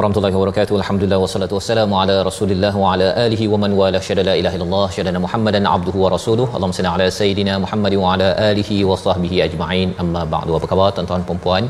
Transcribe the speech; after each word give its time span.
Warahmatullahi 0.00 0.34
wabarakatuh. 0.36 0.74
Alhamdulillah 0.80 1.18
wassalatu 1.24 1.54
wassalamu 1.58 1.94
ala 2.02 2.14
Rasulillah 2.28 2.72
wa 2.82 2.92
ala 2.92 3.08
alihi 3.24 3.48
wa 3.52 3.58
man 3.62 3.72
wala 3.80 4.00
syada 4.06 4.22
la 4.28 4.34
ilaha 4.40 4.56
illallah 4.58 4.86
syada 4.96 5.20
Muhammadan 5.24 5.64
abduhu 5.74 5.98
wa 6.04 6.10
rasuluh. 6.14 6.46
Allahumma 6.56 6.76
salli 6.78 6.90
ala 6.92 7.06
sayidina 7.18 7.54
Muhammad 7.64 7.94
wa 8.02 8.14
ala 8.14 8.28
alihi 8.50 8.76
wa 8.90 8.96
sahbihi 9.04 9.42
ajma'in. 9.46 9.88
Amma 10.02 10.22
ba'du. 10.34 10.52
Apa 10.58 10.66
khabar 10.72 10.88
tuan-tuan 10.96 11.22
dan 11.28 11.38
puan 11.44 11.64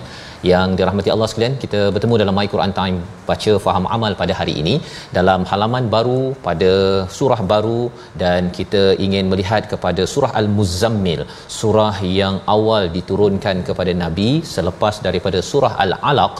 yang 0.52 0.68
dirahmati 0.78 1.10
Allah 1.14 1.28
sekalian? 1.30 1.54
Kita 1.62 1.80
bertemu 1.94 2.14
dalam 2.22 2.34
My 2.38 2.46
Quran 2.54 2.72
Time 2.78 2.98
baca 3.28 3.52
faham 3.64 3.84
amal 3.96 4.12
pada 4.20 4.34
hari 4.38 4.54
ini 4.62 4.74
dalam 5.18 5.40
halaman 5.50 5.84
baru 5.94 6.22
pada 6.46 6.72
surah 7.16 7.40
baru 7.52 7.82
dan 8.22 8.50
kita 8.58 8.82
ingin 9.06 9.26
melihat 9.32 9.62
kepada 9.72 10.04
surah 10.14 10.32
Al-Muzammil, 10.40 11.22
surah 11.60 11.96
yang 12.20 12.36
awal 12.56 12.84
diturunkan 12.96 13.56
kepada 13.70 13.94
Nabi 14.04 14.30
selepas 14.54 14.96
daripada 15.06 15.40
surah 15.52 15.72
Al-Alaq 15.86 16.36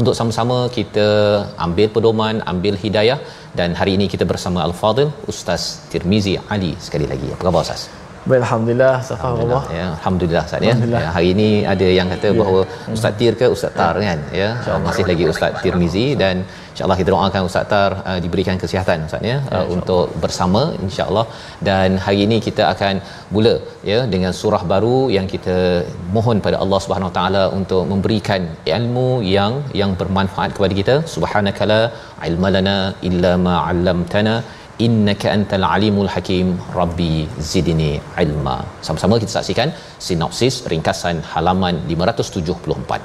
untuk 0.00 0.14
sama-sama 0.20 0.58
kita 0.78 1.08
ambil 1.66 1.88
pedoman, 1.96 2.38
ambil 2.54 2.76
hidayah 2.84 3.18
dan 3.58 3.72
hari 3.80 3.92
ini 3.98 4.08
kita 4.14 4.26
bersama 4.32 4.60
Al-Fadil 4.68 5.12
Ustaz 5.34 5.64
Tirmizi 5.92 6.36
Ali 6.56 6.72
sekali 6.88 7.08
lagi. 7.12 7.30
Apa 7.36 7.44
khabar 7.48 7.62
Ustaz? 7.68 8.03
Baik, 8.28 8.40
Alhamdulillah, 8.44 8.94
Allah. 9.30 9.62
Ya, 9.78 9.86
alhamdulillah 9.94 10.42
Ustaz 10.48 10.66
ya. 10.66 10.74
ya. 10.92 11.08
Hari 11.16 11.28
ini 11.34 11.48
ada 11.72 11.86
yang 11.96 12.08
kata 12.12 12.28
ya. 12.30 12.36
bahawa 12.38 12.60
Ustaz 12.94 13.18
Tir 13.18 13.34
ke 13.40 13.46
Ustaz 13.54 13.72
Tar 13.80 13.94
kan 14.06 14.20
ya. 14.40 14.48
Masih 14.86 15.04
lagi 15.10 15.24
Ustaz 15.32 15.58
Tirmizi 15.64 16.04
dan 16.22 16.36
insyaallah 16.72 16.96
kita 17.00 17.10
doakan 17.14 17.42
Ustaz 17.50 17.68
Tar 17.72 17.90
uh, 18.08 18.16
diberikan 18.24 18.56
kesihatan 18.62 19.04
Ustaz 19.08 19.28
ya, 19.30 19.36
uh, 19.56 19.66
untuk 19.76 20.16
bersama 20.24 20.62
insyaallah 20.86 21.26
dan 21.68 22.00
hari 22.06 22.18
ini 22.26 22.38
kita 22.48 22.64
akan 22.72 22.94
mula 23.36 23.54
ya 23.90 24.00
dengan 24.14 24.32
surah 24.40 24.62
baru 24.72 24.96
yang 25.16 25.28
kita 25.34 25.58
mohon 26.16 26.40
pada 26.48 26.56
Allah 26.64 26.80
Subhanahu 26.86 27.10
Wa 27.12 27.16
Taala 27.20 27.44
untuk 27.60 27.84
memberikan 27.92 28.42
ilmu 28.78 29.08
yang 29.36 29.54
yang 29.82 29.92
bermanfaat 30.00 30.50
kepada 30.56 30.74
kita. 30.82 30.96
Subhanakala 31.16 31.80
ilmalana 32.30 32.78
illa 33.10 33.34
ma 33.46 33.56
'allamtana 33.68 34.36
innaka 34.86 35.28
antal 35.36 35.66
alimul 35.74 36.10
hakim. 36.14 36.48
Rabbi 36.80 37.12
zidni 37.52 37.92
ilma. 38.24 38.56
Sama-sama 38.86 39.20
kita 39.22 39.32
saksikan 39.38 39.70
sinopsis 40.08 40.56
ringkasan 40.72 41.18
halaman 41.32 41.76
574 41.90 43.00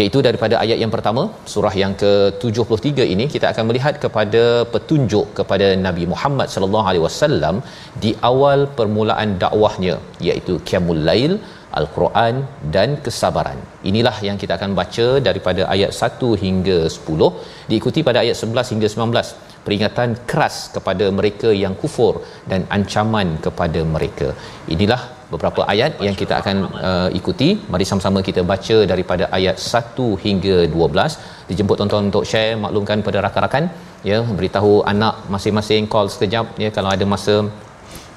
iaitu 0.00 0.18
daripada 0.26 0.54
ayat 0.64 0.78
yang 0.82 0.92
pertama 0.94 1.22
surah 1.52 1.72
yang 1.82 1.94
ke-73 2.02 3.06
ini 3.14 3.24
kita 3.34 3.46
akan 3.52 3.64
melihat 3.68 3.94
kepada 4.04 4.42
petunjuk 4.74 5.26
kepada 5.38 5.66
Nabi 5.86 6.04
Muhammad 6.12 6.48
sallallahu 6.54 6.88
alaihi 6.90 7.04
wasallam 7.06 7.56
di 8.04 8.12
awal 8.30 8.60
permulaan 8.78 9.30
dakwahnya 9.44 9.96
iaitu 10.28 10.54
qiyamul 10.68 11.02
lail 11.10 11.34
Al-Quran 11.78 12.34
dan 12.74 12.90
kesabaran. 13.04 13.58
Inilah 13.90 14.16
yang 14.28 14.36
kita 14.42 14.52
akan 14.58 14.72
baca 14.80 15.06
daripada 15.28 15.62
ayat 15.74 15.92
1 16.08 16.32
hingga 16.44 16.78
10 16.96 17.70
diikuti 17.70 18.02
pada 18.08 18.18
ayat 18.24 18.36
11 18.42 18.72
hingga 18.72 18.88
19 18.94 19.48
peringatan 19.64 20.10
keras 20.30 20.56
kepada 20.74 21.06
mereka 21.18 21.48
yang 21.62 21.74
kufur 21.82 22.12
dan 22.50 22.60
ancaman 22.76 23.28
kepada 23.46 23.80
mereka. 23.94 24.28
Inilah 24.74 25.00
beberapa 25.32 25.62
ayat 25.72 25.92
yang 26.06 26.16
kita 26.20 26.34
akan 26.42 26.56
uh, 26.88 27.08
ikuti. 27.18 27.48
Mari 27.72 27.84
sama-sama 27.90 28.20
kita 28.28 28.42
baca 28.52 28.76
daripada 28.92 29.26
ayat 29.38 29.56
1 29.72 30.08
hingga 30.24 30.56
12. 30.74 31.20
Dijemput 31.50 31.76
tuan-tuan 31.80 32.08
untuk 32.10 32.26
share, 32.30 32.56
maklumkan 32.64 33.04
pada 33.08 33.20
rakan-rakan 33.26 33.66
ya, 34.10 34.18
beritahu 34.38 34.72
anak 34.94 35.14
masing-masing 35.34 35.86
call 35.92 36.10
sekejap 36.14 36.46
ya 36.64 36.70
kalau 36.78 36.90
ada 36.96 37.06
masa 37.14 37.36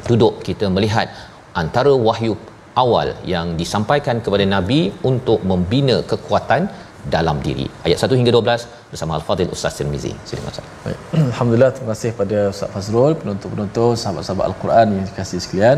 duduk 0.10 0.34
kita 0.48 0.66
melihat 0.76 1.08
antara 1.62 1.94
wahyu 2.08 2.34
awal 2.84 3.08
yang 3.34 3.48
disampaikan 3.62 4.18
kepada 4.26 4.46
nabi 4.56 4.80
untuk 5.12 5.40
membina 5.52 5.98
kekuatan 6.12 6.64
dalam 7.16 7.38
diri. 7.46 7.68
Ayat 7.86 7.98
1 8.06 8.20
hingga 8.20 8.32
12 8.36 8.68
bersama 8.92 9.12
Al-Fadhil 9.18 9.52
Ustaz 9.56 9.76
Tirmizi. 9.80 10.14
Silakan 10.28 10.52
Ustaz. 10.54 10.68
Baik. 10.86 11.00
Alhamdulillah 11.32 11.72
terima 11.76 11.92
kasih 11.96 12.12
pada 12.22 12.40
Ustaz 12.54 12.70
Fazrul, 12.76 13.14
penonton-penonton, 13.22 13.92
sahabat-sahabat 14.04 14.46
Al-Quran 14.50 14.88
yang 14.96 15.06
dikasihi 15.10 15.44
sekalian. 15.46 15.78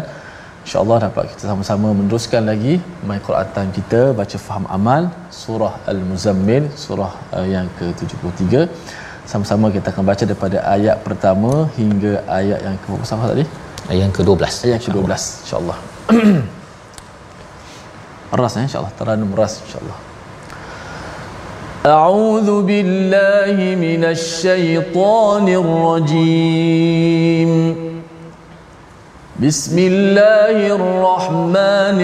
InsyaAllah 0.66 0.98
dapat 1.06 1.26
kita 1.32 1.44
sama-sama 1.50 1.88
meneruskan 1.98 2.44
lagi 2.52 2.76
My 3.10 3.18
Quran 3.26 3.50
Time 3.56 3.72
kita 3.80 4.00
baca 4.20 4.38
faham 4.46 4.66
amal 4.78 5.04
surah 5.42 5.74
Al-Muzammil 5.92 6.64
surah 6.86 7.12
uh, 7.38 7.46
yang 7.52 7.68
ke-73 7.78 8.66
sama-sama 9.32 9.70
kita 9.76 9.94
akan 9.94 10.04
baca 10.10 10.24
daripada 10.30 10.58
ayat 10.76 10.98
pertama 11.06 11.52
hingga 11.78 12.14
ayat 12.40 12.60
yang 12.66 12.76
ke 12.82 12.88
berapa 12.94 13.26
tadi? 13.34 13.46
Ayat 13.90 14.02
yang 14.06 14.14
ke-12. 14.18 14.42
Ayat 14.70 14.80
ke-12 14.86 15.14
insya-Allah. 15.46 15.78
ras 18.33 18.57
eh, 18.57 18.63
insya-Allah 18.67 18.93
teranum 18.99 19.35
ras 19.35 19.61
insya-Allah. 19.67 19.99
أعوذ 21.81 22.69
بالله 22.69 23.57
من 23.81 24.05
الشيطان 24.05 25.49
الرجيم 25.49 27.51
بسم 29.41 29.77
الله 29.79 30.77
الرحمن 30.77 32.01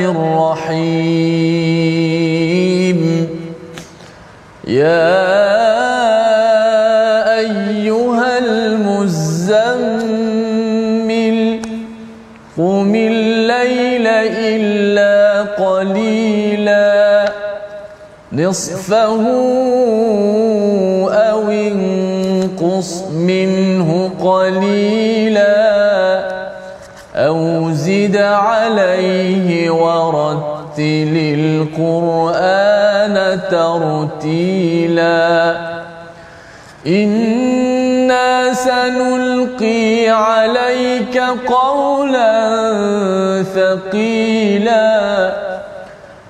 الرحيم 0.73 2.99
يا 4.65 5.50
نصفه 18.42 19.22
أو 21.12 21.52
انقص 21.52 23.04
منه 23.12 24.12
قليلا 24.24 25.62
أو 27.16 27.72
زد 27.72 28.18
عليه 28.18 29.72
ورتل 29.72 31.36
القرآن 31.78 33.40
ترتيلا 33.52 35.12
إنا 36.88 38.54
سنلقي 38.54 40.10
عليك 40.10 41.18
قولا 41.48 42.32
ثقيلا 43.44 45.02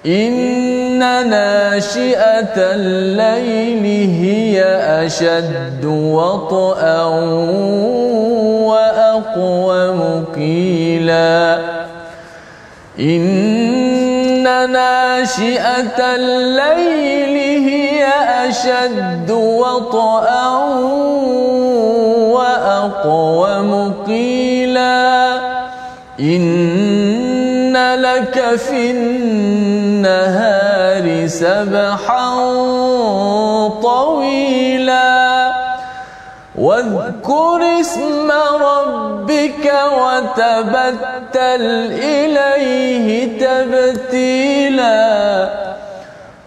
إن 0.05 0.60
ناشئة 1.01 2.57
الليل 2.57 3.83
هي 4.21 4.63
أشد 5.05 5.85
وطئا 5.85 7.03
وأقوم 8.69 10.25
قيلا 10.35 11.59
إن 12.99 14.43
ناشئة 14.71 15.99
الليل 15.99 17.35
هي 17.69 18.07
أشد 18.47 19.31
وطئا 19.31 20.47
وأقوم 22.35 23.93
قيلا 24.07 25.39
إن 26.19 27.77
لك 27.95 28.55
في 28.55 28.91
النهار 28.91 30.60
سبحا 31.31 32.27
طويلا. 33.81 35.51
واذكر 36.55 37.61
اسم 37.81 38.31
ربك 38.61 39.65
وتبتل 40.01 41.63
إليه 42.03 43.07
تبتيلا. 43.39 45.01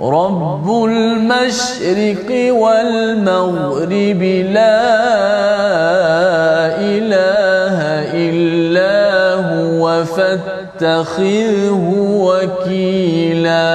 رب 0.00 0.84
المشرق 0.84 2.28
والمغرب 2.52 4.22
لا 4.52 4.84
إله 6.92 7.78
إلا 8.14 8.94
هو 9.54 10.04
فاتخذه 10.04 11.84
وكيلا. 12.28 13.74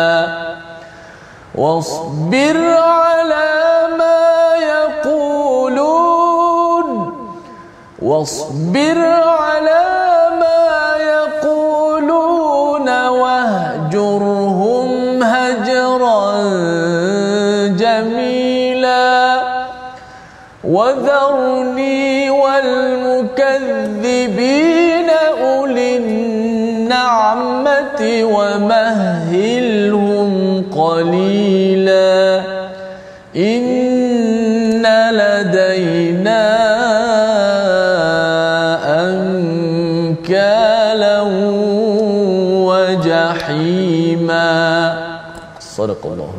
واصبر 1.59 2.57
على 2.77 3.51
ما 3.99 4.23
يقولون. 4.73 6.07
واصبر 8.01 8.99
على 9.43 9.85
ما 10.39 10.67
يقولون 11.15 12.87
واهجرهم 13.07 14.87
هجرا 15.23 16.31
جميلا. 17.67 19.39
وذرني 20.63 22.29
والمكذبين 22.29 23.49
أولي 25.41 25.97
النعمة 25.97 28.01
ومهلهم 28.23 30.29
قليلا. 30.77 31.48
Sadaqallahu 45.79 46.33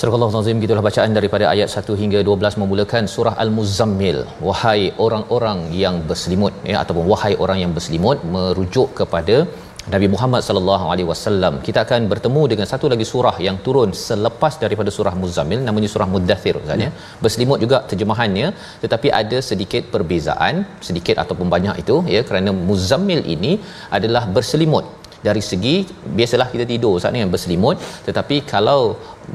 Surah 0.00 0.14
Al-Nazim 0.16 0.58
gitulah 0.64 0.82
bacaan 0.86 1.10
daripada 1.16 1.44
ayat 1.52 1.68
1 1.80 1.96
hingga 2.02 2.20
12 2.28 2.60
memulakan 2.60 3.04
surah 3.14 3.32
Al-Muzammil. 3.42 4.18
Wahai 4.48 4.80
orang-orang 5.04 5.58
yang 5.82 5.96
berselimut 6.10 6.54
ya 6.70 6.76
ataupun 6.82 7.04
wahai 7.12 7.32
orang 7.44 7.58
yang 7.62 7.72
berselimut 7.76 8.18
merujuk 8.34 8.88
kepada 9.00 9.36
Nabi 9.94 10.06
Muhammad 10.14 10.42
sallallahu 10.46 10.84
alaihi 10.92 11.08
wasallam. 11.10 11.54
Kita 11.66 11.78
akan 11.86 12.00
bertemu 12.12 12.42
dengan 12.52 12.66
satu 12.72 12.86
lagi 12.92 13.06
surah 13.12 13.34
yang 13.46 13.56
turun 13.66 13.90
selepas 14.06 14.56
daripada 14.64 14.90
surah 14.96 15.14
Muzammil 15.22 15.60
namanya 15.68 15.88
surah 15.94 16.08
Mudathir 16.14 16.56
katanya. 16.62 16.88
Hmm. 16.92 16.98
Ya. 17.00 17.18
Berselimut 17.24 17.58
juga 17.64 17.80
terjemahannya 17.90 18.48
tetapi 18.84 19.10
ada 19.20 19.40
sedikit 19.50 19.84
perbezaan, 19.94 20.64
sedikit 20.88 21.18
ataupun 21.24 21.48
banyak 21.56 21.76
itu 21.84 21.98
ya 22.14 22.22
kerana 22.30 22.52
Muzammil 22.70 23.22
ini 23.36 23.52
adalah 23.98 24.24
berselimut 24.36 24.86
dari 25.26 25.42
segi 25.48 25.74
biasalah 26.18 26.48
kita 26.52 26.64
tidur 26.72 26.94
saat 27.00 27.12
ni 27.14 27.24
berselimut. 27.34 27.76
Tetapi 28.06 28.36
kalau 28.52 28.82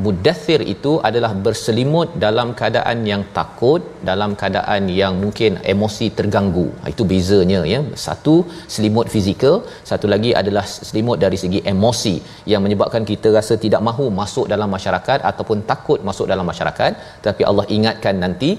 mudathir 0.06 0.62
itu 0.74 0.92
adalah 1.08 1.32
berselimut 1.46 2.18
dalam 2.26 2.48
keadaan 2.60 2.98
yang 3.12 3.22
takut 3.38 3.82
dalam 4.10 4.32
keadaan 4.40 4.90
yang 5.02 5.14
mungkin 5.24 5.62
emosi 5.74 6.08
terganggu. 6.18 6.68
Itu 6.94 7.06
bezanya 7.12 7.62
ya. 7.74 7.80
Satu 8.06 8.36
selimut 8.76 9.10
fizikal. 9.14 9.58
Satu 9.92 10.10
lagi 10.14 10.34
adalah 10.42 10.66
selimut 10.90 11.20
dari 11.26 11.40
segi 11.44 11.62
emosi 11.74 12.16
yang 12.54 12.64
menyebabkan 12.66 13.06
kita 13.12 13.30
rasa 13.38 13.56
tidak 13.66 13.84
mahu 13.90 14.08
masuk 14.22 14.48
dalam 14.54 14.70
masyarakat 14.78 15.22
ataupun 15.32 15.60
takut 15.72 16.02
masuk 16.10 16.28
dalam 16.34 16.48
masyarakat. 16.52 16.92
Tapi 17.28 17.42
Allah 17.52 17.68
ingatkan 17.78 18.18
nanti 18.26 18.52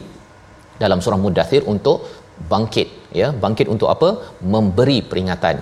dalam 0.82 1.00
surah 1.05 1.20
mudathir 1.26 1.62
untuk 1.75 2.06
bangkit 2.52 2.88
ya. 3.20 3.31
Bangkit 3.44 3.67
untuk 3.75 3.90
apa? 3.94 4.11
Memberi 4.55 4.99
peringatan. 5.11 5.58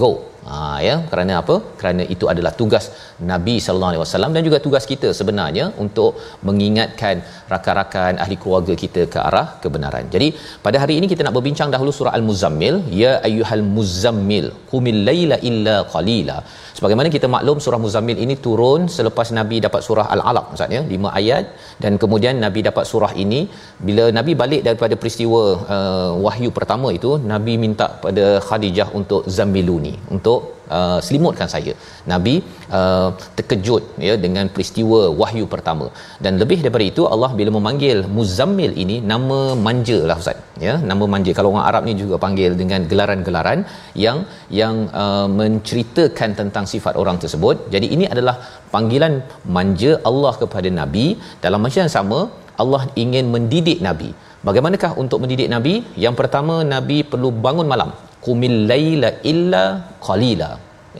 Go 0.00 0.29
Ha 0.50 0.58
ya 0.86 0.94
kerana 1.10 1.32
apa? 1.40 1.54
Kerana 1.80 2.02
itu 2.14 2.24
adalah 2.32 2.52
tugas 2.60 2.84
Nabi 3.32 3.54
sallallahu 3.64 3.90
alaihi 3.92 4.02
wasallam 4.04 4.32
dan 4.36 4.42
juga 4.46 4.58
tugas 4.64 4.84
kita 4.92 5.08
sebenarnya 5.18 5.64
untuk 5.84 6.12
mengingatkan 6.48 7.16
rakan-rakan 7.52 8.14
ahli 8.24 8.36
keluarga 8.42 8.74
kita 8.82 9.02
ke 9.14 9.18
arah 9.28 9.46
kebenaran. 9.64 10.06
Jadi 10.14 10.28
pada 10.66 10.78
hari 10.82 10.96
ini 11.00 11.08
kita 11.12 11.24
nak 11.26 11.36
berbincang 11.38 11.70
dahulu 11.74 11.92
surah 11.98 12.14
Al-Muzammil, 12.18 12.76
ya 13.02 13.12
ayyuhal 13.28 13.64
muzammil 13.76 14.48
qumil 14.72 15.00
laila 15.10 15.38
illa 15.50 15.76
qalila. 15.94 16.38
Sebagaimana 16.80 17.08
kita 17.14 17.26
maklum 17.34 17.58
surah 17.64 17.80
Muzammil 17.84 18.18
ini 18.24 18.34
turun 18.44 18.82
selepas 18.96 19.28
Nabi 19.38 19.56
dapat 19.66 19.80
surah 19.86 20.06
Al-Alaq 20.14 20.46
maksudnya 20.50 20.80
5 20.92 21.18
ayat 21.20 21.44
dan 21.82 21.92
kemudian 22.02 22.34
Nabi 22.44 22.60
dapat 22.68 22.84
surah 22.90 23.10
ini 23.24 23.40
bila 23.88 24.04
Nabi 24.18 24.32
balik 24.42 24.62
daripada 24.68 24.94
peristiwa 25.02 25.42
uh, 25.76 26.10
wahyu 26.26 26.50
pertama 26.58 26.88
itu 26.98 27.10
Nabi 27.32 27.54
minta 27.64 27.88
pada 28.04 28.24
Khadijah 28.46 28.88
untuk 29.00 29.28
zammiluni 29.36 29.94
untuk 30.16 30.39
uh, 30.76 30.98
selimutkan 31.06 31.48
saya. 31.54 31.72
Nabi 32.12 32.34
uh, 32.78 33.08
terkejut 33.36 33.82
ya 34.06 34.14
dengan 34.24 34.46
peristiwa 34.54 35.00
wahyu 35.20 35.44
pertama. 35.54 35.86
Dan 36.24 36.32
lebih 36.42 36.58
daripada 36.64 36.86
itu 36.92 37.04
Allah 37.14 37.30
bila 37.38 37.50
memanggil 37.58 37.98
Muzammil 38.18 38.72
ini 38.84 38.96
nama 39.12 39.40
manja 39.66 39.98
lah 40.10 40.16
ustaz. 40.22 40.38
Ya, 40.66 40.74
nama 40.90 41.04
manja. 41.14 41.32
Kalau 41.38 41.50
orang 41.52 41.66
Arab 41.70 41.82
ni 41.88 41.94
juga 42.02 42.16
panggil 42.24 42.50
dengan 42.62 42.80
gelaran-gelaran 42.90 43.60
yang 44.04 44.18
yang 44.60 44.74
uh, 45.02 45.28
menceritakan 45.40 46.30
tentang 46.40 46.66
sifat 46.72 46.96
orang 47.02 47.18
tersebut. 47.24 47.56
Jadi 47.74 47.88
ini 47.96 48.06
adalah 48.14 48.36
panggilan 48.74 49.14
manja 49.56 49.94
Allah 50.10 50.34
kepada 50.42 50.70
Nabi 50.80 51.06
dalam 51.46 51.62
masa 51.66 51.80
yang 51.84 51.94
sama 51.98 52.20
Allah 52.62 52.82
ingin 53.04 53.26
mendidik 53.34 53.80
Nabi. 53.88 54.10
Bagaimanakah 54.46 54.92
untuk 55.02 55.18
mendidik 55.22 55.48
Nabi? 55.54 55.74
Yang 56.04 56.14
pertama 56.20 56.54
Nabi 56.74 56.98
perlu 57.12 57.28
bangun 57.46 57.68
malam 57.72 57.90
qumil 58.26 58.56
laila 58.70 59.10
illa 59.32 59.64
qalila. 60.06 60.50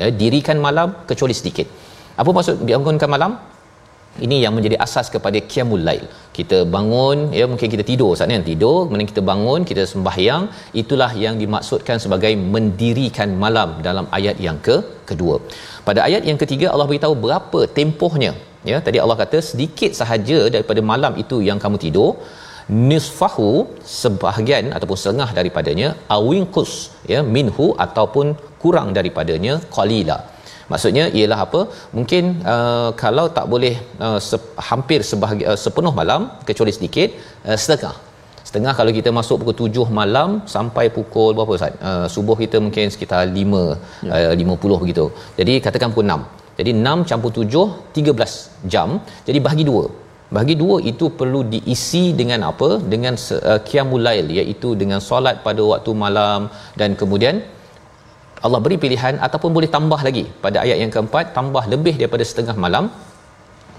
Ya 0.00 0.08
dirikan 0.20 0.58
malam 0.66 0.88
kecuali 1.10 1.34
sedikit. 1.40 1.66
Apa 2.20 2.30
maksud 2.36 2.62
bangunkan 2.70 3.10
malam? 3.16 3.32
Ini 4.24 4.36
yang 4.42 4.52
menjadi 4.56 4.76
asas 4.84 5.06
kepada 5.14 5.38
qiyamul 5.50 5.82
lail. 5.88 6.04
Kita 6.36 6.58
bangun 6.74 7.18
ya 7.38 7.44
mungkin 7.50 7.68
kita 7.74 7.84
tidur 7.90 8.10
saat 8.18 8.28
ni 8.30 8.38
tidur. 8.52 8.78
Kemudian 8.86 9.08
kita 9.12 9.22
bangun 9.30 9.60
kita 9.70 9.82
sembahyang. 9.92 10.42
Itulah 10.82 11.10
yang 11.24 11.34
dimaksudkan 11.42 11.96
sebagai 12.04 12.32
mendirikan 12.54 13.30
malam 13.44 13.70
dalam 13.88 14.06
ayat 14.18 14.36
yang 14.46 14.58
ke 14.66 14.76
kedua. 15.10 15.36
Pada 15.88 16.02
ayat 16.08 16.24
yang 16.30 16.38
ketiga 16.42 16.66
Allah 16.74 16.88
beritahu 16.90 17.14
berapa 17.24 17.60
tempohnya. 17.78 18.32
Ya 18.70 18.78
tadi 18.86 18.98
Allah 19.02 19.16
kata 19.22 19.38
sedikit 19.50 19.92
sahaja 20.00 20.38
daripada 20.54 20.80
malam 20.92 21.12
itu 21.22 21.36
yang 21.48 21.58
kamu 21.62 21.76
tidur 21.84 22.10
nisfahu 22.90 23.50
sebahagian 24.00 24.66
ataupun 24.76 24.98
setengah 25.02 25.28
daripadanya 25.38 25.88
awinqus 26.16 26.72
ya 27.12 27.20
minhu 27.36 27.66
ataupun 27.86 28.26
kurang 28.62 28.88
daripadanya 28.98 29.54
qalila. 29.76 30.18
Maksudnya 30.72 31.04
ialah 31.18 31.38
apa? 31.46 31.60
Mungkin 31.96 32.24
uh, 32.52 32.90
kalau 33.02 33.26
tak 33.38 33.46
boleh 33.52 33.74
uh, 34.06 34.18
se- 34.28 34.50
hampir 34.68 35.00
sebahagian 35.10 35.48
uh, 35.52 35.58
sepenuh 35.64 35.94
malam 36.00 36.30
kecuali 36.48 36.72
sedikit 36.76 37.10
uh, 37.48 37.58
setengah. 37.62 37.94
Setengah 38.48 38.72
kalau 38.78 38.92
kita 38.98 39.10
masuk 39.18 39.36
pukul 39.42 39.56
7 39.86 39.98
malam 40.00 40.28
sampai 40.54 40.84
pukul 40.96 41.30
berapa 41.38 41.52
Ustaz? 41.58 41.74
Uh, 41.88 42.06
subuh 42.14 42.36
kita 42.42 42.56
mungkin 42.66 42.86
sekitar 42.94 43.22
5 43.26 44.06
ya. 44.10 44.30
uh, 44.30 44.34
50 44.34 44.82
begitu 44.82 45.04
jadi 45.38 45.52
katakan 45.66 45.90
pukul 45.92 46.06
6 46.14 46.40
jadi 46.60 46.70
6 46.76 47.08
campur 47.08 47.30
7 47.32 47.96
13 47.96 48.68
jam. 48.72 49.00
Jadi 49.26 49.38
bahagi 49.44 49.64
Bagi 50.36 50.54
dua 50.62 50.76
itu 50.90 51.06
perlu 51.20 51.40
diisi 51.52 52.02
dengan 52.20 52.40
apa? 52.50 52.68
Dengan 52.92 53.14
uh, 53.18 53.60
qiyamul 53.68 54.02
lail 54.06 54.26
iaitu 54.38 54.68
dengan 54.82 55.00
solat 55.08 55.42
pada 55.46 55.62
waktu 55.72 55.90
malam 56.04 56.46
dan 56.80 56.94
kemudian 57.00 57.42
Allah 58.46 58.60
beri 58.64 58.76
pilihan 58.82 59.14
ataupun 59.26 59.50
boleh 59.56 59.70
tambah 59.76 60.00
lagi 60.06 60.24
pada 60.44 60.58
ayat 60.64 60.78
yang 60.82 60.92
keempat 60.94 61.24
tambah 61.38 61.64
lebih 61.72 61.94
daripada 62.00 62.24
setengah 62.30 62.56
malam 62.64 62.84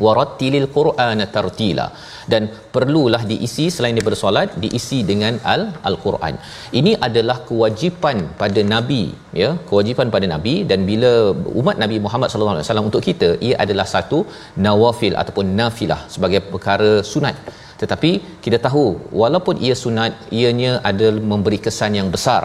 warattilil 0.06 0.68
qur'ana 0.78 1.26
tartila 1.36 1.86
dan 2.32 2.44
perlulah 2.76 3.22
diisi 3.32 3.66
selain 3.76 3.96
daripada 3.98 4.18
solat 4.24 4.50
diisi 4.64 5.00
dengan 5.12 5.34
al 5.54 5.64
al-Quran. 5.90 6.36
Ini 6.80 6.92
adalah 7.08 7.38
kewajipan 7.50 8.18
pada 8.42 8.62
nabi 8.74 9.04
ya, 9.42 9.50
kewajipan 9.70 10.14
pada 10.16 10.30
nabi 10.34 10.56
dan 10.72 10.82
bila 10.92 11.12
umat 11.62 11.78
Nabi 11.84 11.98
Muhammad 12.06 12.30
sallallahu 12.32 12.56
alaihi 12.58 12.68
wasallam 12.68 12.90
untuk 12.92 13.04
kita 13.10 13.30
ia 13.48 13.56
adalah 13.66 13.88
satu 13.96 14.20
nawafil 14.66 15.18
ataupun 15.22 15.48
nafilah 15.62 16.02
sebagai 16.16 16.42
perkara 16.54 16.92
sunat. 17.14 17.38
Tetapi 17.82 18.12
kita 18.46 18.58
tahu 18.68 18.86
walaupun 19.22 19.58
ia 19.68 19.76
sunat 19.84 20.12
ianya 20.40 20.74
ada 20.90 21.08
memberi 21.32 21.60
kesan 21.66 21.98
yang 22.00 22.10
besar 22.16 22.44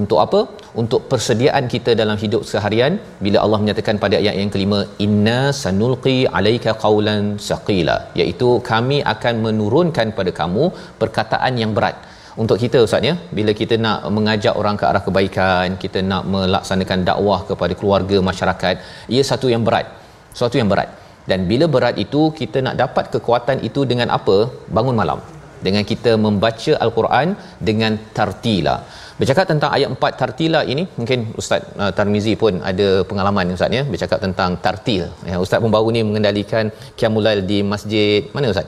untuk 0.00 0.18
apa? 0.26 0.40
Untuk 0.82 1.00
persediaan 1.10 1.64
kita 1.74 1.90
dalam 2.00 2.16
hidup 2.22 2.42
seharian 2.50 2.92
bila 3.24 3.38
Allah 3.44 3.58
menyatakan 3.62 3.96
pada 4.04 4.16
ayat 4.22 4.36
yang 4.40 4.50
kelima 4.54 4.80
inna 5.04 5.40
sanulqi 5.62 6.16
alaika 6.38 6.72
qaulan 6.84 7.22
saqila 7.48 7.96
iaitu 8.20 8.48
kami 8.70 8.98
akan 9.14 9.34
menurunkan 9.46 10.08
pada 10.18 10.32
kamu 10.40 10.64
perkataan 11.02 11.54
yang 11.62 11.72
berat. 11.78 11.98
Untuk 12.42 12.58
kita 12.62 12.78
ustaz 12.86 13.08
ya 13.08 13.14
bila 13.36 13.52
kita 13.60 13.74
nak 13.84 13.98
mengajak 14.16 14.54
orang 14.60 14.76
ke 14.80 14.84
arah 14.90 15.02
kebaikan 15.08 15.76
kita 15.84 15.98
nak 16.12 16.22
melaksanakan 16.34 17.00
dakwah 17.10 17.40
kepada 17.50 17.74
keluarga 17.80 18.16
masyarakat 18.30 18.76
ia 19.16 19.22
satu 19.30 19.48
yang 19.54 19.62
berat 19.68 19.86
sesuatu 20.34 20.58
yang 20.60 20.70
berat. 20.72 20.90
Dan 21.30 21.40
bila 21.50 21.66
berat 21.74 21.96
itu 22.04 22.22
kita 22.40 22.58
nak 22.66 22.76
dapat 22.82 23.04
kekuatan 23.14 23.58
itu 23.68 23.80
dengan 23.90 24.08
apa? 24.18 24.36
Bangun 24.76 24.96
malam. 25.02 25.20
Dengan 25.66 25.84
kita 25.90 26.12
membaca 26.24 26.72
al-Quran 26.84 27.28
dengan 27.68 27.92
tartila 28.16 28.74
bercakap 29.20 29.46
tentang 29.52 29.70
ayat 29.76 29.88
4 29.94 30.20
tartila 30.20 30.60
ini 30.72 30.84
mungkin 30.98 31.18
ustaz 31.40 31.62
uh, 31.82 31.92
Tarmizi 31.96 32.34
pun 32.42 32.58
ada 32.70 32.88
pengalaman 33.10 33.54
ustaz 33.58 33.70
ya. 33.78 33.82
Bercakap 33.92 34.18
tentang 34.26 34.50
tartil. 34.64 35.04
Ya 35.30 35.36
ustaz 35.44 35.62
baru 35.76 35.88
ni 35.96 36.00
mengendalikan 36.08 36.64
qiyamul 36.98 37.28
di 37.50 37.58
masjid. 37.72 38.20
Mana 38.34 38.52
ustaz 38.54 38.66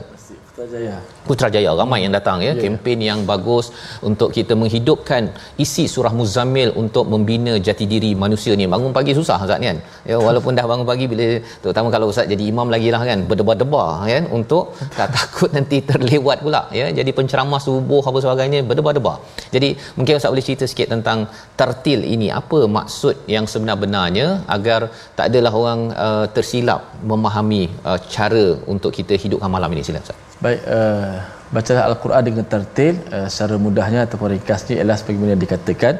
Putrajaya. 0.57 0.95
Putrajaya 1.29 1.71
ramai 1.79 1.97
yang 2.03 2.13
datang 2.17 2.37
ya, 2.41 2.51
ya 2.57 2.61
kempen 2.61 2.99
yang 3.07 3.19
bagus 3.29 3.65
untuk 4.09 4.29
kita 4.37 4.53
menghidupkan 4.61 5.29
isi 5.63 5.83
surah 5.93 6.09
Muzammil 6.19 6.69
untuk 6.81 7.05
membina 7.13 7.53
jati 7.67 7.85
diri 7.91 8.09
manusia 8.23 8.57
ni. 8.59 8.65
Bangun 8.73 8.89
pagi 8.95 9.13
susah 9.19 9.37
Ustaz 9.45 9.61
kan. 9.65 9.77
Ya 10.09 10.17
walaupun 10.27 10.57
dah 10.57 10.65
bangun 10.71 10.87
pagi 10.91 11.05
bila 11.11 11.27
terutama 11.61 11.93
kalau 11.95 12.09
Ustaz 12.11 12.25
jadi 12.33 12.43
imam 12.53 12.73
lagi 12.73 12.89
lah 12.95 13.01
kan 13.09 13.19
berdebar-debar 13.29 14.09
kan 14.09 14.25
untuk 14.37 14.73
tak 14.97 15.13
takut 15.17 15.53
nanti 15.57 15.77
terlewat 15.89 16.41
pula 16.45 16.61
ya. 16.79 16.87
Jadi 16.99 17.13
penceramah 17.19 17.61
subuh 17.67 18.01
apa 18.09 18.17
sebagainya 18.25 18.61
berdebar-debar. 18.69 19.17
Jadi 19.53 19.69
mungkin 19.97 20.17
Ustaz 20.17 20.33
boleh 20.33 20.47
cerita 20.49 20.65
sikit 20.71 20.89
tentang 20.95 21.29
tertil 21.59 22.01
ini. 22.15 22.33
Apa 22.41 22.65
maksud 22.77 23.29
yang 23.35 23.45
sebenar-benarnya 23.53 24.27
agar 24.57 24.89
tak 25.13 25.29
adalah 25.29 25.53
orang 25.61 25.81
uh, 26.07 26.25
tersilap 26.37 26.81
memahami 27.11 27.63
uh, 27.85 27.99
cara 28.15 28.47
untuk 28.65 28.89
kita 28.99 29.13
hidupkan 29.25 29.53
malam 29.53 29.69
ini 29.77 29.85
silakan 29.85 30.07
Ustaz. 30.09 30.26
Baik, 30.43 30.61
uh, 30.77 31.13
baca 31.55 31.73
Al-Quran 31.89 32.23
dengan 32.29 32.45
tertil 32.53 32.93
uh, 33.15 33.27
secara 33.31 33.55
mudahnya 33.65 33.99
ataupun 34.05 34.27
ringkasnya 34.35 34.75
ialah 34.79 34.95
sebagaimana 34.99 35.31
yang 35.33 35.43
dikatakan 35.45 35.93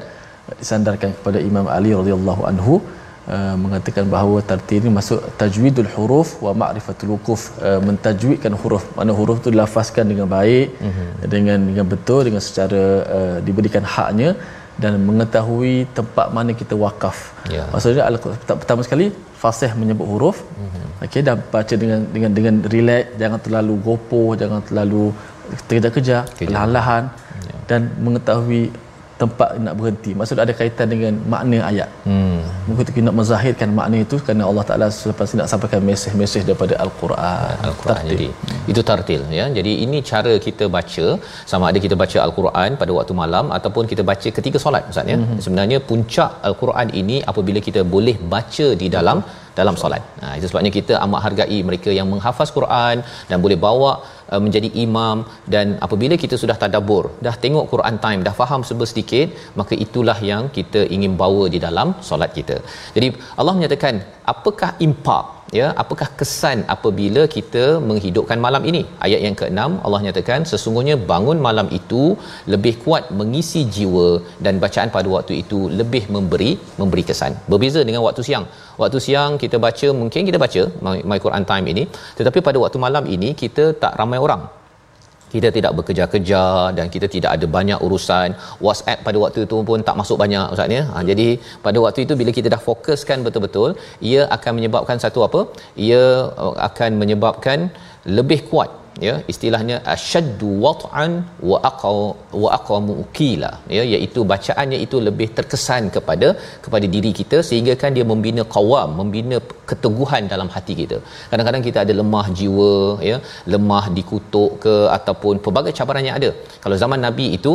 disandarkan 0.62 1.10
kepada 1.18 1.40
Imam 1.50 1.66
Ali 1.76 1.92
radhiyallahu 2.00 2.44
anhu 2.52 2.76
uh, 3.36 3.56
mengatakan 3.64 4.06
bahawa 4.16 4.38
tertil 4.52 4.80
ini 4.84 4.92
masuk 5.00 5.20
tajwidul 5.42 5.90
huruf 5.96 6.30
wa 6.46 6.54
ma'rifatul 6.62 7.12
wuquf 7.14 7.42
uh, 7.70 7.80
mentajwidkan 7.88 8.54
huruf 8.62 8.86
mana 9.00 9.16
huruf 9.20 9.42
itu 9.42 9.52
dilafazkan 9.56 10.06
dengan 10.12 10.30
baik 10.38 10.68
uh-huh. 10.90 11.10
dengan 11.34 11.60
dengan 11.70 11.88
betul 11.94 12.22
dengan 12.30 12.44
secara 12.48 12.84
uh, 13.18 13.38
diberikan 13.48 13.86
haknya 13.96 14.32
dan 14.78 15.02
mengetahui 15.02 15.90
tempat 15.98 16.30
mana 16.30 16.54
kita 16.54 16.78
wakaf. 16.78 17.34
Ya. 17.50 17.66
Maksudnya 17.74 18.06
pertama 18.62 18.82
sekali 18.86 19.10
fasih 19.42 19.72
menyebut 19.74 20.06
huruf. 20.06 20.38
Mm-hmm. 20.42 20.86
Okey 21.06 21.22
dan 21.22 21.38
baca 21.54 21.74
dengan 21.78 22.00
dengan 22.10 22.32
dengan 22.38 22.56
relax, 22.74 23.04
jangan 23.22 23.40
terlalu 23.46 23.74
gopoh, 23.86 24.34
jangan 24.42 24.62
terlalu 24.66 25.14
terkejar-kejar, 25.70 26.22
perlahan-lahan 26.38 27.04
ya. 27.50 27.58
dan 27.70 27.82
mengetahui 28.02 28.74
tempat 29.22 29.50
nak 29.66 29.74
berhenti. 29.80 30.12
Maksud 30.20 30.38
ada 30.44 30.54
kaitan 30.60 30.88
dengan 30.94 31.14
makna 31.34 31.58
ayat. 31.70 31.90
Hmm. 32.10 32.40
Mungkin 32.68 32.84
kita 32.90 33.06
nak 33.08 33.16
menzahirkan 33.20 33.70
makna 33.80 33.98
itu 34.06 34.18
kerana 34.26 34.44
Allah 34.50 34.66
Taala 34.70 34.88
selepas 35.00 35.34
nak 35.40 35.48
sampaikan 35.52 35.82
mesej-mesej 35.90 36.44
daripada 36.50 36.76
Al-Quran. 36.86 37.56
Al-Quran 37.70 38.04
jadi 38.14 38.28
itu 38.72 38.82
tartil 38.90 39.24
ya. 39.40 39.46
Jadi 39.58 39.74
ini 39.86 40.00
cara 40.12 40.34
kita 40.48 40.68
baca 40.78 41.08
sama 41.52 41.66
ada 41.72 41.82
kita 41.86 41.98
baca 42.04 42.18
Al-Quran 42.28 42.80
pada 42.82 42.92
waktu 43.00 43.16
malam 43.24 43.48
ataupun 43.58 43.86
kita 43.92 44.06
baca 44.12 44.30
ketika 44.38 44.60
solat 44.66 44.86
Ustaz 44.94 45.14
ya. 45.14 45.18
Hmm. 45.20 45.42
Sebenarnya 45.46 45.80
puncak 45.92 46.32
Al-Quran 46.50 46.90
ini 47.02 47.20
apabila 47.34 47.62
kita 47.70 47.84
boleh 47.96 48.18
baca 48.36 48.70
di 48.84 48.90
dalam 48.98 49.20
dalam 49.60 49.76
solat. 49.82 50.04
Ha, 50.24 50.34
itu 50.38 50.48
sebabnya 50.50 50.72
kita 50.78 50.94
amat 51.06 51.22
hargai 51.26 51.60
mereka 51.70 51.90
yang 52.00 52.08
menghafaz 52.14 52.50
Quran 52.58 52.98
dan 53.30 53.38
boleh 53.46 53.58
bawa 53.68 53.92
uh, 54.32 54.42
menjadi 54.46 54.70
imam 54.86 55.18
dan 55.56 55.78
apabila 55.86 56.18
kita 56.24 56.36
sudah 56.44 56.58
tadabbur, 56.64 57.06
dah 57.28 57.36
tengok 57.46 57.66
Quran 57.74 57.98
time, 58.06 58.22
dah 58.28 58.36
faham 58.42 58.64
sebesar 58.70 58.92
sedikit, 58.94 59.28
maka 59.60 59.74
itulah 59.86 60.18
yang 60.32 60.44
kita 60.58 60.84
ingin 60.96 61.14
bawa 61.24 61.46
di 61.56 61.60
dalam 61.66 61.88
solat 62.10 62.32
kita. 62.38 62.58
Jadi 62.96 63.08
Allah 63.40 63.54
menyatakan, 63.58 63.96
apakah 64.34 64.72
impak 64.88 65.37
ya 65.60 65.68
apakah 65.84 66.08
kesan 66.20 66.60
apabila 66.76 67.24
kita 67.36 67.66
menghidupkan 67.90 68.40
malam 68.46 68.64
ini? 68.72 68.82
Ayat 69.06 69.22
yang 69.26 69.36
ke-6 69.42 69.60
Allah 69.86 70.02
nyatakan 70.06 70.44
sesungguhnya 70.52 70.96
bangun 71.12 71.40
malam 71.48 71.70
itu 71.80 72.04
lebih 72.54 72.74
kuat 72.84 73.06
mengisi 73.20 73.64
jiwa 73.78 74.10
dan 74.48 74.60
bacaan 74.64 74.92
pada 74.98 75.10
waktu 75.16 75.36
itu 75.44 75.62
lebih 75.80 76.04
memberi 76.18 76.52
memberi 76.82 77.06
kesan. 77.10 77.34
Berbeza 77.54 77.82
dengan 77.90 78.04
waktu 78.08 78.24
siang. 78.30 78.48
Waktu 78.82 79.00
siang 79.08 79.32
kita 79.44 79.60
baca 79.68 79.88
mungkin 80.02 80.22
kita 80.30 80.40
baca 80.46 80.64
my, 80.86 80.98
my 81.12 81.20
Quran 81.26 81.46
time 81.52 81.68
ini 81.74 81.86
tetapi 82.20 82.40
pada 82.50 82.58
waktu 82.66 82.80
malam 82.88 83.06
ini 83.18 83.32
kita 83.44 83.66
tak 83.84 83.96
ramai 84.02 84.20
orang 84.28 84.44
kita 85.34 85.50
tidak 85.58 85.72
bekerja-kerja 85.80 86.44
dan 86.78 86.86
kita 86.96 87.08
tidak 87.16 87.32
ada 87.36 87.46
banyak 87.58 87.80
urusan. 87.88 88.30
WhatsApp 88.66 89.04
pada 89.08 89.18
waktu 89.24 89.40
itu 89.48 89.58
pun 89.70 89.80
tak 89.88 89.98
masuk 90.02 90.18
banyak 90.24 90.46
ustaz 90.56 90.76
ya? 90.78 90.84
Ha, 90.94 91.04
jadi 91.10 91.28
pada 91.66 91.78
waktu 91.86 92.00
itu 92.06 92.16
bila 92.22 92.34
kita 92.38 92.48
dah 92.56 92.62
fokuskan 92.70 93.28
betul-betul 93.28 93.70
ia 94.12 94.24
akan 94.38 94.52
menyebabkan 94.60 95.00
satu 95.06 95.22
apa? 95.28 95.42
Ia 95.88 96.04
uh, 96.44 96.56
akan 96.70 96.92
menyebabkan 97.04 97.60
lebih 98.18 98.40
kuat 98.50 98.70
ya 99.06 99.14
istilahnya 99.32 99.78
ashaddu 99.94 100.50
wat'an 100.66 101.12
wa 101.50 101.58
aqa 101.70 101.92
wa 102.44 102.50
aqamu 102.58 102.96
qila. 103.18 103.52
Ya 103.78 103.84
iaitu 103.94 104.22
bacaannya 104.32 104.80
itu 104.86 105.00
lebih 105.08 105.28
terkesan 105.38 105.84
kepada 105.96 106.30
kepada 106.66 106.86
diri 106.96 107.12
kita 107.20 107.40
sehingga 107.50 107.76
kan 107.84 107.94
dia 107.98 108.06
membina 108.12 108.46
qawam 108.56 108.92
membina 109.02 109.40
keteguhan 109.72 110.26
dalam 110.34 110.50
hati 110.56 110.76
kita. 110.82 111.00
Kadang-kadang 111.32 111.66
kita 111.68 111.82
ada 111.86 111.96
lemah 112.02 112.26
jiwa 112.40 112.72
ya 113.10 113.18
lemah 113.56 113.86
dikutuk 113.98 114.52
ke 114.66 114.76
ataupun 114.98 115.36
pelbagai 115.46 115.76
cabaran 115.80 116.08
yang 116.10 116.18
ada. 116.22 116.32
Kalau 116.66 116.78
zaman 116.84 117.02
nabi 117.08 117.28
itu 117.40 117.54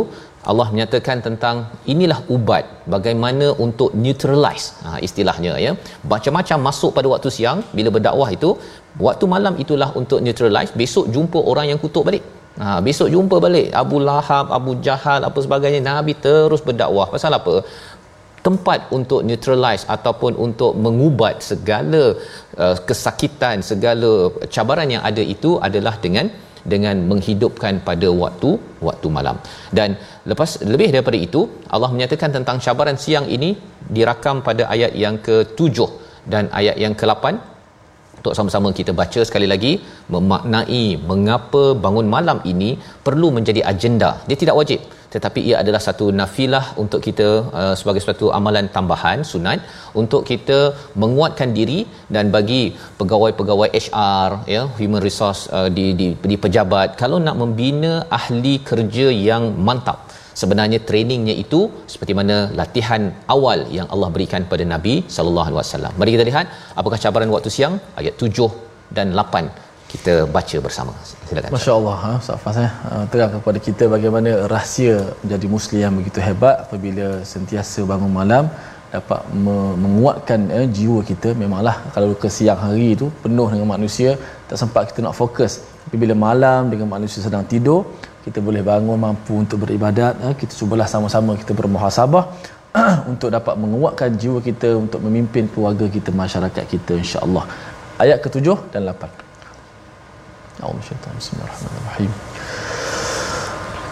Allah 0.50 0.66
menyatakan 0.74 1.18
tentang 1.26 1.56
inilah 1.92 2.18
ubat 2.34 2.64
bagaimana 2.94 3.46
untuk 3.64 3.90
neutralize 4.02 4.66
ha, 4.84 4.98
istilahnya 5.06 5.52
ya. 5.64 5.72
Macam-macam 6.12 6.58
masuk 6.68 6.90
pada 6.96 7.08
waktu 7.14 7.30
siang 7.36 7.58
bila 7.76 7.90
berdakwah 7.96 8.28
itu 8.36 8.50
waktu 9.06 9.24
malam 9.34 9.54
itulah 9.64 9.90
untuk 10.00 10.18
neutralize. 10.26 10.72
Besok 10.82 11.06
jumpa 11.14 11.38
orang 11.52 11.68
yang 11.70 11.78
kutuk 11.84 12.04
balik. 12.08 12.24
Ha, 12.62 12.82
besok 12.88 13.08
jumpa 13.14 13.38
balik. 13.46 13.68
Abu 13.82 13.96
Lahab 14.08 14.46
Abu 14.58 14.72
Jahal 14.86 15.22
apa 15.28 15.38
sebagainya. 15.46 15.80
Nabi 15.90 16.14
terus 16.26 16.62
berdakwah. 16.68 17.06
Pasal 17.14 17.38
apa? 17.40 17.54
Tempat 18.46 18.90
untuk 18.96 19.20
neutralize 19.28 19.84
ataupun 19.94 20.34
untuk 20.46 20.72
mengubat 20.84 21.36
segala 21.50 22.02
uh, 22.64 22.76
kesakitan 22.88 23.62
segala 23.70 24.10
cabaran 24.54 24.90
yang 24.94 25.04
ada 25.10 25.22
itu 25.34 25.50
adalah 25.68 25.94
dengan 26.04 26.26
dengan 26.72 26.96
menghidupkan 27.10 27.82
pada 27.88 28.08
waktu 28.22 28.50
waktu 28.88 29.08
malam. 29.16 29.36
Dan 29.78 29.98
lepas 30.30 30.50
lebih 30.72 30.88
daripada 30.94 31.18
itu 31.28 31.40
Allah 31.74 31.90
menyatakan 31.94 32.30
tentang 32.36 32.58
cabaran 32.64 32.98
siang 33.04 33.26
ini 33.36 33.50
dirakam 33.96 34.42
pada 34.48 34.64
ayat 34.74 34.92
yang 35.04 35.18
ke-7 35.26 35.76
dan 36.32 36.46
ayat 36.60 36.76
yang 36.84 36.94
ke-8 37.00 37.24
untuk 38.22 38.34
sama-sama 38.38 38.68
kita 38.78 38.92
baca 38.98 39.20
sekali 39.28 39.46
lagi 39.52 39.72
memaknai 40.14 40.84
mengapa 41.10 41.62
bangun 41.84 42.06
malam 42.06 42.38
ini 42.52 42.78
perlu 43.06 43.34
menjadi 43.36 43.62
agenda. 43.72 44.10
Dia 44.28 44.38
tidak 44.42 44.54
wajib 44.60 44.78
tetapi 45.14 45.40
ia 45.48 45.56
adalah 45.62 45.80
satu 45.88 46.06
nafilah 46.20 46.64
untuk 46.82 47.00
kita 47.06 47.28
uh, 47.60 47.74
sebagai 47.80 48.02
satu 48.06 48.28
amalan 48.38 48.68
tambahan 48.76 49.20
sunat 49.32 49.60
untuk 50.02 50.22
kita 50.30 50.58
menguatkan 51.02 51.50
diri 51.58 51.80
dan 52.14 52.26
bagi 52.36 52.62
pegawai-pegawai 53.00 53.68
HR 53.86 54.30
ya 54.54 54.62
human 54.80 55.02
resource 55.08 55.42
uh, 55.58 55.68
di, 55.76 55.86
di 56.00 56.08
di 56.32 56.38
pejabat 56.44 56.88
kalau 57.02 57.20
nak 57.26 57.38
membina 57.42 57.92
ahli 58.20 58.54
kerja 58.70 59.06
yang 59.28 59.44
mantap 59.68 59.98
sebenarnya 60.40 60.78
trainingnya 60.88 61.34
itu 61.44 61.60
seperti 61.92 62.12
mana 62.20 62.36
latihan 62.60 63.02
awal 63.34 63.58
yang 63.78 63.88
Allah 63.94 64.08
berikan 64.14 64.44
pada 64.52 64.64
Nabi 64.74 64.94
sallallahu 65.16 65.48
alaihi 65.50 65.60
wasallam. 65.62 65.92
Mari 66.00 66.12
kita 66.16 66.26
lihat 66.30 66.46
apakah 66.80 66.98
cabaran 67.04 67.32
waktu 67.34 67.52
siang 67.56 67.76
ayat 68.00 68.14
7 68.28 68.48
dan 68.96 69.08
8 69.24 69.71
kita 69.92 70.12
baca 70.36 70.56
bersama. 70.66 70.92
Silakan. 71.28 71.50
Masya-Allah, 71.54 71.96
ha, 72.04 72.10
Ustaz 72.22 72.42
Fas 72.44 72.58
ya. 72.64 72.70
Terang 73.12 73.32
kepada 73.36 73.58
kita 73.66 73.84
bagaimana 73.94 74.30
rahsia 74.54 74.94
menjadi 75.22 75.46
muslim 75.54 75.80
yang 75.84 75.94
begitu 76.00 76.20
hebat 76.28 76.56
apabila 76.64 77.06
sentiasa 77.32 77.80
bangun 77.92 78.12
malam 78.20 78.46
dapat 78.92 79.20
me- 79.44 79.76
menguatkan 79.84 80.40
eh, 80.56 80.66
jiwa 80.76 81.00
kita 81.10 81.28
memanglah 81.42 81.76
kalau 81.94 82.12
ke 82.22 82.28
siang 82.36 82.60
hari 82.64 82.88
itu 82.96 83.06
penuh 83.24 83.48
dengan 83.52 83.68
manusia 83.74 84.10
tak 84.48 84.58
sempat 84.62 84.82
kita 84.92 85.00
nak 85.06 85.16
fokus 85.20 85.52
tapi 85.84 85.96
bila 86.02 86.14
malam 86.28 86.68
dengan 86.72 86.88
manusia 86.94 87.24
sedang 87.26 87.44
tidur 87.52 87.80
kita 88.26 88.38
boleh 88.48 88.62
bangun 88.70 88.98
mampu 89.06 89.34
untuk 89.44 89.64
beribadat 89.64 90.20
eh, 90.28 90.34
kita 90.40 90.52
cubalah 90.60 90.88
sama-sama 90.94 91.32
kita 91.40 91.56
bermuhasabah 91.60 92.24
untuk 93.12 93.32
dapat 93.36 93.54
menguatkan 93.64 94.12
jiwa 94.22 94.38
kita 94.48 94.68
untuk 94.84 95.00
memimpin 95.08 95.48
keluarga 95.54 95.88
kita 95.96 96.12
masyarakat 96.22 96.64
kita 96.74 96.92
insya-Allah 97.02 97.44
ayat 98.04 98.20
ke-7 98.24 98.46
dan 98.76 98.92
8 98.92 99.21
أعوذ 100.62 100.72
بالله 100.72 101.08
من 101.12 101.18
الشيطان 101.18 101.40
الرحمن 101.44 101.74
الرحيم 101.82 102.12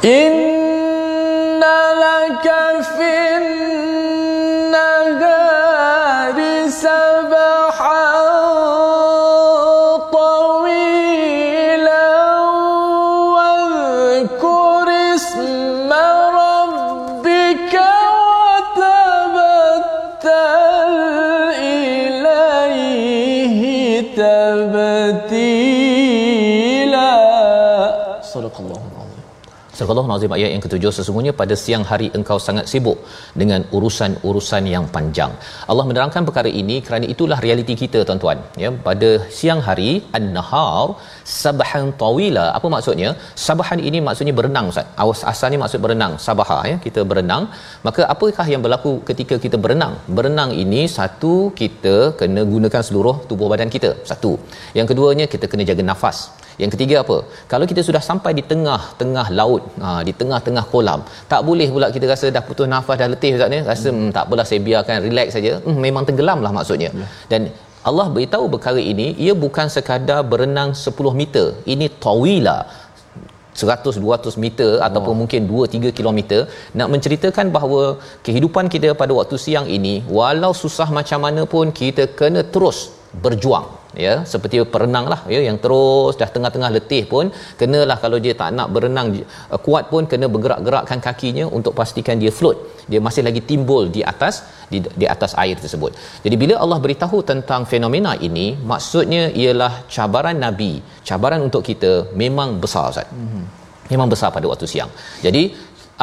إن 0.05 1.61
لك 2.05 2.47
في 2.97 3.13
النهار 5.31 6.39
سبحان 6.71 8.10
Surah 29.91 30.07
Nazim 30.11 30.33
ayat 30.37 30.51
yang 30.55 30.63
ketujuh 30.65 30.93
sesungguhnya 30.97 31.33
pada 31.41 31.55
siang 31.63 31.85
hari 31.91 32.07
engkau 32.19 32.37
sangat 32.45 32.67
sibuk 32.73 32.99
dengan 33.41 33.61
urusan-urusan 33.77 34.65
yang 34.75 34.85
panjang. 34.95 35.33
Allah 35.71 35.85
menerangkan 35.89 36.23
perkara 36.29 36.51
ini 36.61 36.77
kerana 36.87 37.07
itulah 37.15 37.39
realiti 37.45 37.75
kita 37.83 38.01
tuan-tuan. 38.09 38.39
Ya, 38.63 38.71
pada 38.89 39.11
siang 39.39 39.61
hari 39.69 39.91
an-nahar 40.19 40.95
sabahan 41.39 41.87
tawila. 42.03 42.45
Apa 42.57 42.67
maksudnya? 42.75 43.11
Sabahan 43.47 43.81
ini 43.89 43.99
maksudnya 44.09 44.35
berenang 44.39 44.67
Ustaz. 44.73 44.87
Awas 45.03 45.23
asalnya 45.33 45.59
maksud 45.63 45.81
berenang, 45.85 46.13
sabaha 46.27 46.59
ya, 46.71 46.77
kita 46.87 47.01
berenang. 47.11 47.45
Maka 47.87 48.03
apakah 48.15 48.47
yang 48.53 48.63
berlaku 48.67 48.93
ketika 49.11 49.37
kita 49.45 49.57
berenang? 49.65 49.95
Berenang 50.19 50.53
ini 50.65 50.83
satu 50.99 51.35
kita 51.61 51.97
kena 52.21 52.45
gunakan 52.53 52.83
seluruh 52.89 53.17
tubuh 53.31 53.49
badan 53.53 53.73
kita. 53.77 53.93
Satu. 54.11 54.33
Yang 54.79 54.89
keduanya 54.93 55.27
kita 55.35 55.47
kena 55.53 55.67
jaga 55.71 55.85
nafas. 55.91 56.19
Yang 56.63 56.71
ketiga 56.75 56.97
apa? 57.05 57.17
Kalau 57.53 57.65
kita 57.71 57.83
sudah 57.89 58.03
sampai 58.09 58.33
di 58.39 58.43
tengah-tengah 58.51 59.27
laut, 59.39 59.63
ha, 59.83 59.89
di 60.09 60.13
tengah-tengah 60.21 60.65
kolam, 60.73 61.01
tak 61.33 61.41
boleh 61.49 61.69
pula 61.75 61.89
kita 61.97 62.07
rasa 62.13 62.29
dah 62.37 62.43
putus 62.49 62.69
nafas 62.75 62.97
dah 63.01 63.09
letih 63.13 63.31
Ustaz 63.37 63.51
ni. 63.55 63.61
Rasa 63.71 63.89
hmm. 63.93 64.11
tak 64.17 64.25
apalah 64.29 64.47
saya 64.51 64.61
biarkan 64.69 64.97
relax 65.07 65.29
saja. 65.37 65.53
Hmm, 65.67 65.79
memang 65.87 66.05
tenggelamlah 66.09 66.53
maksudnya. 66.59 66.91
Ya. 67.01 67.07
Dan 67.33 67.41
Allah 67.89 68.07
beritahu 68.13 68.47
perkara 68.53 68.81
ini, 68.93 69.17
ia 69.17 69.33
bukan 69.45 69.67
sekadar 69.73 70.21
berenang 70.21 70.77
10 70.77 71.21
meter. 71.21 71.47
Ini 71.65 71.89
tawila. 72.05 72.59
100 73.57 73.99
200 73.99 74.43
meter 74.45 74.71
oh. 74.79 74.87
ataupun 74.87 75.15
mungkin 75.21 75.41
2 75.51 75.91
3 75.91 75.97
kilometer 75.99 76.41
nak 76.79 76.89
menceritakan 76.93 77.47
bahawa 77.57 77.99
kehidupan 78.27 78.71
kita 78.75 78.95
pada 79.01 79.13
waktu 79.19 79.37
siang 79.45 79.67
ini 79.77 79.95
walau 80.17 80.53
susah 80.63 80.89
macam 80.99 81.21
mana 81.27 81.43
pun 81.53 81.75
kita 81.81 82.07
kena 82.19 82.43
terus 82.55 82.79
berjuang 83.25 83.67
ya. 84.05 84.15
Seperti 84.33 84.63
perenang 84.75 85.07
lah 85.13 85.21
ya 85.35 85.41
yang 85.49 85.59
terus 85.65 86.15
dah 86.21 86.29
tengah-tengah 86.35 86.71
letih 86.77 87.03
pun 87.13 87.33
kenalah 87.61 87.99
kalau 88.05 88.19
dia 88.25 88.35
tak 88.41 88.51
nak 88.59 88.69
berenang 88.75 89.09
uh, 89.55 89.61
kuat 89.67 89.85
pun 89.93 90.07
kena 90.11 90.27
bergerak-gerakkan 90.35 91.01
kakinya 91.07 91.45
untuk 91.59 91.75
pastikan 91.81 92.19
dia 92.23 92.33
float. 92.39 92.57
Dia 92.91 93.01
masih 93.07 93.23
lagi 93.29 93.43
timbul 93.51 93.83
di 93.97 94.03
atas 94.13 94.35
di, 94.73 94.79
di 95.01 95.07
atas 95.15 95.35
air 95.43 95.57
tersebut. 95.65 95.93
Jadi 96.25 96.37
bila 96.43 96.55
Allah 96.65 96.79
beritahu 96.85 97.21
tentang 97.33 97.67
fenomena 97.73 98.15
ini 98.29 98.47
maksudnya 98.73 99.23
ialah 99.43 99.73
cabaran 99.95 100.39
nabi 100.45 100.73
cabaran 101.09 101.43
untuk 101.49 101.65
kita 101.71 101.93
memang 102.23 102.63
besar 102.63 102.87
Ustaz. 102.95 103.09
Mm-hmm. 103.11 103.45
memang 103.93 104.09
besar 104.13 104.29
pada 104.35 104.47
waktu 104.51 104.67
siang. 104.71 104.91
Jadi 105.25 105.43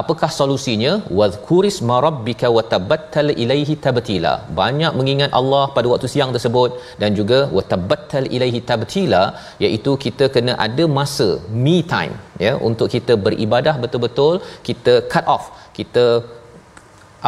apakah 0.02 0.30
solusinya? 0.40 0.94
Wadhkuris 1.20 1.78
marabbika 1.92 2.48
watabattal 2.58 3.32
ilaihi 3.44 3.76
tabtila. 3.86 4.34
Banyak 4.62 4.94
mengingat 5.00 5.32
Allah 5.40 5.64
pada 5.76 5.88
waktu 5.94 6.10
siang 6.14 6.32
tersebut 6.36 6.72
dan 7.02 7.12
juga 7.20 7.40
watabattal 7.58 8.28
ilaihi 8.38 8.62
tabtila 8.72 9.24
iaitu 9.66 9.94
kita 10.06 10.28
kena 10.36 10.56
ada 10.68 10.86
masa 11.00 11.30
me 11.66 11.78
time 11.94 12.16
ya 12.46 12.54
untuk 12.70 12.88
kita 12.96 13.14
beribadah 13.26 13.76
betul-betul 13.84 14.34
kita 14.68 14.94
cut 15.14 15.26
off 15.36 15.46
kita 15.78 16.06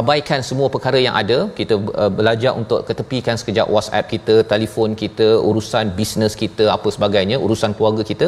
abaikan 0.02 0.42
semua 0.50 0.68
perkara 0.76 1.00
yang 1.06 1.16
ada. 1.22 1.38
Kita 1.60 1.76
uh, 2.02 2.12
belajar 2.20 2.52
untuk 2.62 2.80
ketepikan 2.90 3.36
sekejap 3.42 3.68
WhatsApp 3.76 4.10
kita 4.14 4.36
telefon 4.52 4.90
kita 5.04 5.28
urusan 5.50 5.94
bisnes 6.00 6.36
kita 6.44 6.66
apa 6.76 6.90
sebagainya 6.96 7.38
urusan 7.46 7.74
keluarga 7.78 8.06
kita 8.12 8.28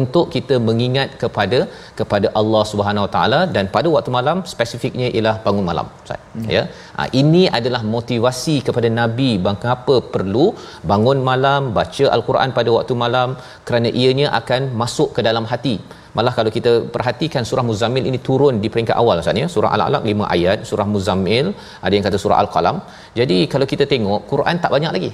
untuk 0.00 0.26
kita 0.34 0.56
mengingat 0.68 1.08
kepada 1.22 1.60
kepada 2.00 2.28
Allah 2.40 2.64
Subhanahu 2.72 3.06
Wa 3.06 3.12
Taala. 3.16 3.40
Dan 3.56 3.66
pada 3.76 3.90
waktu 3.96 4.12
malam 4.18 4.40
spesifiknya 4.54 5.08
ialah 5.16 5.36
bangun 5.46 5.66
malam 5.70 5.88
Ustaz. 6.02 6.20
Hmm. 6.34 6.48
ya? 6.56 6.62
Ha, 6.96 7.08
ini 7.22 7.42
adalah 7.58 7.82
motivasi 7.94 8.56
kepada 8.66 8.88
nabi 9.00 9.30
mengapa 9.48 9.96
perlu 10.14 10.46
bangun 10.92 11.18
malam 11.30 11.62
baca 11.78 12.06
al-Quran 12.16 12.52
pada 12.58 12.70
waktu 12.76 12.94
malam 13.04 13.30
kerana 13.68 13.90
ianya 14.02 14.28
akan 14.40 14.62
masuk 14.82 15.10
ke 15.16 15.20
dalam 15.28 15.44
hati 15.52 15.76
Malah 16.16 16.32
kalau 16.38 16.50
kita 16.56 16.72
perhatikan 16.94 17.42
surah 17.48 17.64
Muzammil 17.70 18.06
ini 18.10 18.18
turun 18.28 18.54
di 18.64 18.68
peringkat 18.72 18.96
awal 19.02 19.22
Ustaz 19.22 19.42
ya. 19.42 19.48
Surah 19.54 19.70
Al-Alaq 19.76 20.02
5 20.12 20.34
ayat, 20.34 20.58
surah 20.70 20.86
Muzammil 20.94 21.46
ada 21.84 21.92
yang 21.96 22.04
kata 22.08 22.18
surah 22.24 22.38
Al-Qalam. 22.42 22.78
Jadi 23.20 23.38
kalau 23.52 23.68
kita 23.72 23.86
tengok 23.94 24.20
Quran 24.32 24.56
tak 24.64 24.72
banyak 24.76 24.94
lagi. 24.96 25.12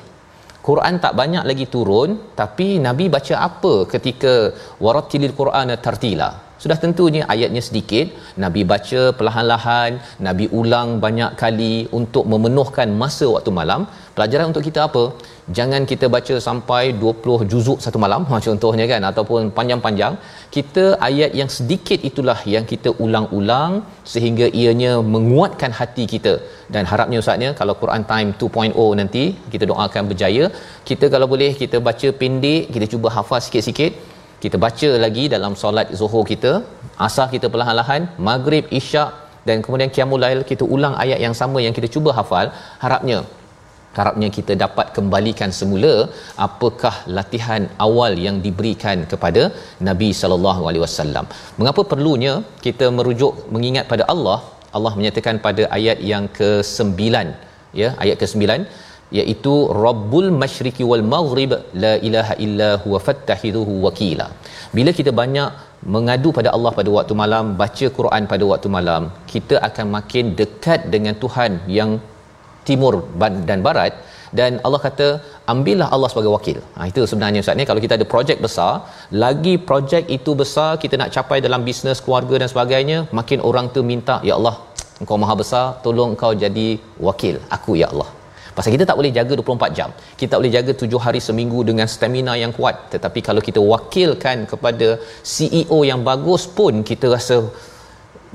Quran 0.68 0.94
tak 1.04 1.12
banyak 1.20 1.44
lagi 1.50 1.64
turun 1.74 2.10
tapi 2.40 2.66
Nabi 2.86 3.04
baca 3.14 3.34
apa 3.48 3.74
ketika 3.92 4.32
warattilil 4.84 5.34
Qur'ana 5.40 5.74
tartila 5.86 6.30
sudah 6.62 6.76
tentunya 6.84 7.22
ayatnya 7.32 7.62
sedikit 7.66 8.06
nabi 8.44 8.62
baca 8.72 9.00
perlahan-lahan 9.18 9.90
nabi 10.26 10.46
ulang 10.60 10.88
banyak 11.04 11.32
kali 11.42 11.74
untuk 11.98 12.24
memenuhkan 12.32 12.90
masa 13.02 13.26
waktu 13.34 13.50
malam 13.60 13.82
pelajaran 14.16 14.50
untuk 14.50 14.64
kita 14.68 14.80
apa 14.88 15.04
jangan 15.56 15.82
kita 15.90 16.06
baca 16.14 16.34
sampai 16.46 16.82
20 17.02 17.48
juzuk 17.50 17.78
satu 17.84 17.98
malam 18.04 18.22
ha 18.30 18.36
contohnya 18.46 18.86
kan 18.92 19.02
ataupun 19.10 19.50
panjang-panjang. 19.58 20.14
Kita 20.56 20.84
ayat 21.08 21.32
yang 21.40 21.50
sedikit 21.56 22.00
itulah 22.10 22.38
yang 22.54 22.64
kita 22.72 22.90
ulang-ulang 23.04 23.72
sehingga 24.12 24.48
ianya 24.60 24.92
menguatkan 25.14 25.72
hati 25.78 26.06
kita. 26.14 26.34
Dan 26.74 26.84
harapnya 26.90 27.20
ustaznya 27.22 27.50
kalau 27.60 27.76
Quran 27.82 28.04
time 28.12 28.30
2.0 28.42 28.98
nanti 29.00 29.24
kita 29.52 29.64
doakan 29.72 30.04
berjaya. 30.10 30.44
Kita 30.90 31.06
kalau 31.14 31.28
boleh 31.34 31.52
kita 31.62 31.78
baca 31.88 32.10
pendek 32.22 32.62
kita 32.76 32.88
cuba 32.94 33.10
hafal 33.16 33.42
sikit-sikit. 33.46 33.94
Kita 34.42 34.56
baca 34.64 34.90
lagi 35.04 35.24
dalam 35.34 35.52
solat 35.60 35.88
zuhur 36.00 36.24
kita 36.32 36.52
asar 37.06 37.26
kita 37.32 37.46
perlahan-lahan 37.52 38.02
maghrib 38.28 38.64
isyak 38.78 39.10
dan 39.48 39.58
kemudian 39.64 39.90
qiyamul 39.94 40.20
lail 40.24 40.40
kita 40.50 40.64
ulang 40.74 40.94
ayat 41.04 41.18
yang 41.24 41.34
sama 41.40 41.58
yang 41.64 41.74
kita 41.78 41.88
cuba 41.94 42.10
hafal. 42.18 42.46
Harapnya 42.84 43.18
harapnya 43.98 44.28
kita 44.36 44.52
dapat 44.64 44.86
kembalikan 44.96 45.52
semula 45.60 45.94
apakah 46.46 46.94
latihan 47.18 47.64
awal 47.86 48.14
yang 48.26 48.38
diberikan 48.46 48.98
kepada 49.12 49.44
Nabi 49.88 50.10
sallallahu 50.20 50.64
alaihi 50.70 50.84
wasallam 50.86 51.26
mengapa 51.60 51.84
perlunya 51.92 52.34
kita 52.66 52.88
merujuk 52.98 53.34
mengingat 53.56 53.86
pada 53.92 54.06
Allah 54.14 54.38
Allah 54.78 54.92
menyatakan 54.98 55.36
pada 55.46 55.64
ayat 55.78 55.98
yang 56.12 56.24
ke-9 56.38 57.00
ya 57.82 57.90
ayat 58.04 58.16
ke-9 58.22 58.44
iaitu 59.18 59.54
Rabbul 59.84 60.28
Masyriqi 60.42 60.84
wal 60.90 61.04
Maghrib 61.14 61.52
la 61.84 61.94
ilaha 62.08 62.34
illa 62.46 62.70
huwa 62.84 62.98
fattahiduhu 63.06 63.74
wakila. 63.86 64.26
Bila 64.76 64.90
kita 64.98 65.12
banyak 65.20 65.50
mengadu 65.94 66.30
pada 66.38 66.50
Allah 66.56 66.72
pada 66.78 66.90
waktu 66.96 67.14
malam, 67.22 67.44
baca 67.62 67.86
Quran 67.98 68.22
pada 68.32 68.44
waktu 68.52 68.68
malam, 68.76 69.02
kita 69.32 69.56
akan 69.68 69.86
makin 69.96 70.34
dekat 70.40 70.80
dengan 70.94 71.16
Tuhan 71.24 71.52
yang 71.78 71.92
timur 72.68 72.94
dan 73.50 73.60
barat 73.66 73.92
dan 74.38 74.60
Allah 74.66 74.80
kata 74.86 75.06
ambillah 75.52 75.88
Allah 75.94 76.08
sebagai 76.12 76.32
wakil. 76.36 76.58
Ha, 76.76 76.88
itu 76.90 77.02
sebenarnya 77.10 77.40
Ustaz 77.44 77.58
ni 77.60 77.64
kalau 77.70 77.80
kita 77.84 77.94
ada 77.98 78.06
projek 78.14 78.38
besar, 78.46 78.72
lagi 79.24 79.54
projek 79.70 80.04
itu 80.16 80.32
besar 80.42 80.70
kita 80.82 80.94
nak 81.02 81.12
capai 81.16 81.38
dalam 81.46 81.62
bisnes 81.68 82.02
keluarga 82.04 82.34
dan 82.42 82.48
sebagainya, 82.54 82.98
makin 83.20 83.40
orang 83.50 83.68
tu 83.76 83.82
minta 83.90 84.16
ya 84.28 84.34
Allah, 84.38 84.56
engkau 85.00 85.18
maha 85.24 85.36
besar, 85.42 85.66
tolong 85.86 86.12
engkau 86.14 86.32
jadi 86.44 86.68
wakil 87.08 87.36
aku 87.58 87.74
ya 87.82 87.88
Allah. 87.94 88.08
Pasal 88.58 88.74
kita 88.74 88.84
tak 88.90 88.96
boleh 88.98 89.10
jaga 89.16 89.32
24 89.38 89.76
jam. 89.78 89.90
Kita 90.18 90.28
tak 90.32 90.40
boleh 90.40 90.52
jaga 90.54 90.72
7 90.74 91.02
hari 91.04 91.20
seminggu 91.26 91.60
dengan 91.68 91.86
stamina 91.92 92.32
yang 92.42 92.52
kuat. 92.56 92.76
Tetapi 92.94 93.20
kalau 93.28 93.42
kita 93.48 93.60
wakilkan 93.72 94.50
kepada 94.52 94.88
CEO 95.32 95.78
yang 95.90 96.00
bagus 96.08 96.42
pun 96.58 96.82
kita 96.88 97.06
rasa 97.14 97.36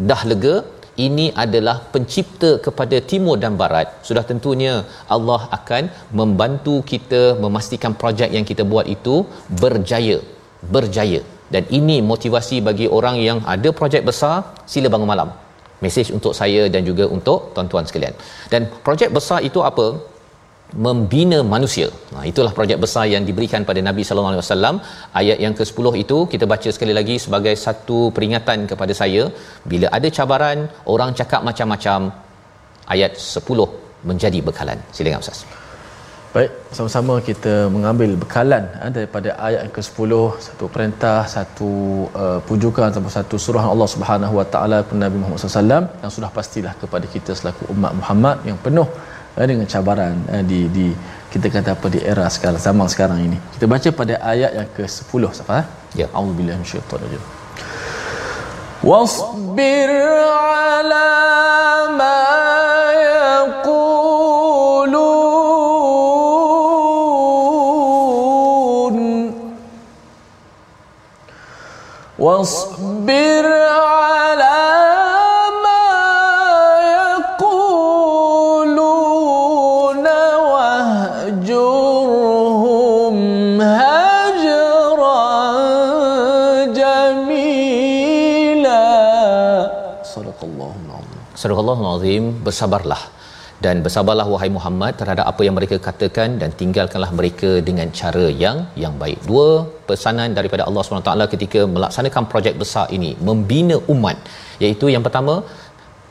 dah 0.10 0.22
lega, 0.32 0.56
ini 1.08 1.26
adalah 1.44 1.76
pencipta 1.94 2.52
kepada 2.66 2.98
timur 3.12 3.36
dan 3.44 3.54
barat. 3.62 3.88
Sudah 4.08 4.24
tentunya 4.32 4.74
Allah 5.16 5.42
akan 5.58 5.84
membantu 6.20 6.76
kita 6.92 7.22
memastikan 7.44 7.94
projek 8.02 8.30
yang 8.36 8.46
kita 8.46 8.64
buat 8.74 8.86
itu 8.96 9.16
berjaya. 9.62 10.18
Berjaya. 10.76 11.22
Dan 11.54 11.64
ini 11.78 11.98
motivasi 12.12 12.58
bagi 12.68 12.86
orang 12.98 13.18
yang 13.28 13.40
ada 13.54 13.70
projek 13.80 14.06
besar, 14.10 14.36
sila 14.66 14.90
bangun 14.94 15.10
malam. 15.14 15.30
Mesej 15.84 16.16
untuk 16.18 16.34
saya 16.40 16.62
dan 16.74 16.82
juga 16.90 17.06
untuk 17.16 17.52
tuan-tuan 17.54 17.86
sekalian. 17.90 18.16
Dan 18.52 18.72
projek 18.86 19.10
besar 19.18 19.40
itu 19.50 19.60
apa? 19.70 20.13
Membina 20.86 21.40
manusia. 21.54 21.88
Nah, 22.14 22.24
itulah 22.32 22.52
projek 22.58 22.78
besar 22.84 23.06
yang 23.14 23.24
diberikan 23.30 23.62
pada 23.70 23.82
Nabi 23.90 24.04
sallallahu 24.08 24.34
alaihi 24.34 24.44
wasallam. 24.46 24.76
Ayat 25.22 25.38
yang 25.46 25.56
ke-10 25.60 25.86
itu 26.04 26.18
kita 26.34 26.46
baca 26.54 26.70
sekali 26.76 26.94
lagi 27.00 27.18
sebagai 27.26 27.56
satu 27.66 28.00
peringatan 28.16 28.68
kepada 28.72 28.96
saya 29.02 29.26
bila 29.72 29.90
ada 29.98 30.10
cabaran, 30.18 30.60
orang 30.94 31.12
cakap 31.20 31.42
macam-macam, 31.50 32.12
ayat 32.96 33.14
10 33.16 33.68
menjadi 34.10 34.40
bekalan. 34.48 34.80
Silakan 34.96 35.24
Ustaz. 35.26 35.42
Baik, 36.36 36.52
sama-sama 36.76 37.16
kita 37.22 37.70
mengambil 37.74 38.12
bekalan 38.22 38.64
ha, 38.82 38.90
daripada 38.96 39.38
ayat 39.48 39.60
yang 39.66 39.74
ke-10, 39.76 40.12
satu 40.46 40.66
perintah, 40.76 41.20
satu 41.34 41.70
uh, 42.22 42.40
pujukan 42.48 42.90
ataupun 42.90 43.14
satu 43.18 43.38
surah 43.46 43.66
Allah 43.74 43.86
Subhanahu 43.94 44.42
Wa 44.42 44.46
Taala 44.54 44.78
kepada 44.82 45.02
Nabi 45.06 45.18
Muhammad 45.22 45.40
SAW 45.42 45.86
yang 46.02 46.12
sudah 46.16 46.30
pastilah 46.38 46.74
kepada 46.82 47.06
kita 47.16 47.38
selaku 47.38 47.70
umat 47.74 47.94
Muhammad 48.00 48.38
yang 48.50 48.58
penuh 48.66 48.88
eh, 49.38 49.46
dengan 49.48 49.66
cabaran 49.66 50.16
eh, 50.30 50.44
di 50.46 50.70
di 50.70 50.94
kita 51.34 51.50
kata 51.50 51.74
apa 51.74 51.90
di 51.90 51.98
era 51.98 52.30
sekarang 52.30 52.62
zaman 52.62 52.86
sekarang 52.86 53.18
ini. 53.26 53.38
Kita 53.58 53.66
baca 53.66 53.90
pada 53.90 54.22
ayat 54.22 54.54
yang 54.54 54.70
ke-10 54.78 55.24
siapa? 55.34 55.66
Eh? 55.98 56.06
Ya. 56.06 56.08
Auzubillahi 56.14 56.62
minasyaitanir 56.62 57.18
Wasbir 58.84 59.90
ala 59.90 61.10
ma 61.98 62.22
yaqulun. 62.94 64.14
Was 72.22 72.73
Astagfirullahaladzim, 91.44 92.24
bersabarlah. 92.46 93.02
Dan 93.64 93.76
bersabarlah 93.86 94.26
wahai 94.34 94.48
Muhammad 94.58 94.94
terhadap 95.00 95.26
apa 95.32 95.42
yang 95.46 95.56
mereka 95.58 95.76
katakan 95.88 96.30
dan 96.42 96.50
tinggalkanlah 96.60 97.10
mereka 97.18 97.50
dengan 97.68 97.88
cara 98.00 98.26
yang 98.44 98.58
yang 98.84 98.94
baik. 99.02 99.20
Dua 99.30 99.48
pesanan 99.90 100.30
daripada 100.38 100.64
Allah 100.68 100.84
SWT 100.84 101.28
ketika 101.34 101.62
melaksanakan 101.76 102.24
projek 102.32 102.56
besar 102.62 102.86
ini, 102.98 103.12
membina 103.28 103.76
umat. 103.94 104.18
Iaitu 104.64 104.88
yang 104.96 105.04
pertama, 105.08 105.36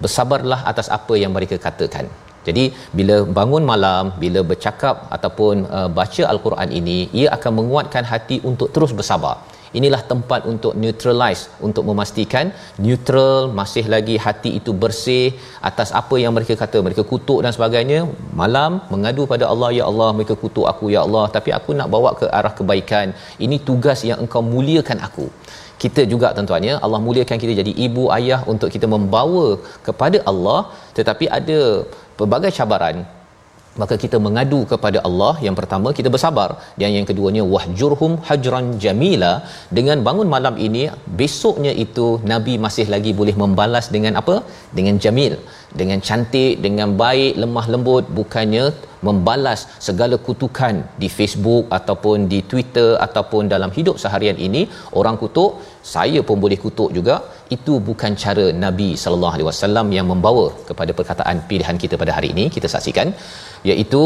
bersabarlah 0.04 0.60
atas 0.72 0.88
apa 0.98 1.16
yang 1.22 1.32
mereka 1.36 1.56
katakan. 1.66 2.06
Jadi 2.48 2.64
bila 2.98 3.16
bangun 3.38 3.64
malam, 3.72 4.12
bila 4.24 4.42
bercakap 4.52 5.08
ataupun 5.16 5.64
uh, 5.78 5.88
baca 6.00 6.22
al-Quran 6.32 6.68
ini, 6.80 6.98
ia 7.20 7.28
akan 7.38 7.52
menguatkan 7.60 8.04
hati 8.12 8.38
untuk 8.50 8.68
terus 8.76 8.92
bersabar 9.00 9.36
inilah 9.78 10.00
tempat 10.10 10.40
untuk 10.52 10.72
neutralize 10.82 11.42
untuk 11.66 11.84
memastikan 11.88 12.46
neutral 12.84 13.36
masih 13.60 13.84
lagi 13.94 14.16
hati 14.24 14.50
itu 14.58 14.72
bersih 14.82 15.26
atas 15.70 15.90
apa 16.00 16.16
yang 16.22 16.32
mereka 16.36 16.54
kata. 16.62 16.78
Mereka 16.86 17.04
kutuk 17.12 17.40
dan 17.44 17.52
sebagainya. 17.56 18.00
Malam 18.42 18.80
mengadu 18.92 19.24
pada 19.32 19.46
Allah 19.52 19.70
ya 19.78 19.86
Allah 19.90 20.08
mereka 20.18 20.36
kutuk 20.44 20.66
aku 20.72 20.86
ya 20.94 21.00
Allah. 21.06 21.24
Tapi 21.36 21.50
aku 21.58 21.72
nak 21.80 21.90
bawa 21.94 22.12
ke 22.20 22.28
arah 22.38 22.54
kebaikan. 22.58 23.08
Ini 23.46 23.58
tugas 23.68 24.00
yang 24.10 24.20
engkau 24.24 24.44
muliakan 24.54 25.00
aku. 25.08 25.26
Kita 25.82 26.02
juga 26.12 26.28
tuan-tuannya 26.34 26.74
Allah 26.84 27.00
muliakan 27.06 27.38
kita 27.42 27.52
jadi 27.60 27.72
ibu 27.86 28.04
ayah 28.18 28.40
untuk 28.52 28.68
kita 28.74 28.86
membawa 28.94 29.46
kepada 29.86 30.20
Allah. 30.30 30.60
Tetapi 30.98 31.26
ada 31.38 31.60
pelbagai 32.18 32.52
cabaran 32.58 32.96
maka 33.80 33.94
kita 34.02 34.16
mengadu 34.26 34.60
kepada 34.72 34.98
Allah 35.08 35.34
yang 35.46 35.56
pertama 35.60 35.88
kita 35.98 36.08
bersabar. 36.14 36.48
Dan 36.80 36.92
yang 36.96 37.06
keduanya 37.10 37.42
wahjurhum 37.54 38.12
hajran 38.28 38.66
jamila. 38.84 39.32
Dengan 39.78 39.98
bangun 40.06 40.28
malam 40.34 40.56
ini 40.66 40.82
besoknya 41.20 41.72
itu 41.84 42.06
nabi 42.32 42.54
masih 42.64 42.86
lagi 42.94 43.12
boleh 43.20 43.36
membalas 43.42 43.88
dengan 43.96 44.20
apa? 44.22 44.36
Dengan 44.78 44.96
jamil. 45.04 45.34
Dengan 45.80 46.00
cantik 46.08 46.54
dengan 46.66 46.90
baik 47.02 47.34
lemah 47.44 47.66
lembut. 47.74 48.04
Bukannya 48.18 48.64
membalas 49.08 49.60
segala 49.86 50.16
kutukan 50.26 50.74
di 51.02 51.08
Facebook 51.16 51.64
ataupun 51.78 52.26
di 52.32 52.40
Twitter 52.50 52.88
ataupun 53.06 53.50
dalam 53.54 53.70
hidup 53.78 53.96
seharian 54.02 54.38
ini 54.46 54.62
orang 55.00 55.16
kutuk 55.22 55.52
saya 55.94 56.20
pun 56.28 56.38
boleh 56.44 56.58
kutuk 56.64 56.90
juga 56.98 57.16
itu 57.56 57.74
bukan 57.88 58.12
cara 58.24 58.46
Nabi 58.64 58.90
sallallahu 59.02 59.34
alaihi 59.36 59.48
wasallam 59.50 59.88
yang 59.96 60.06
membawa 60.12 60.46
kepada 60.68 60.94
perkataan 60.98 61.38
pilihan 61.50 61.78
kita 61.84 61.96
pada 62.02 62.14
hari 62.18 62.30
ini 62.34 62.46
kita 62.56 62.70
saksikan 62.74 63.10
iaitu 63.72 64.04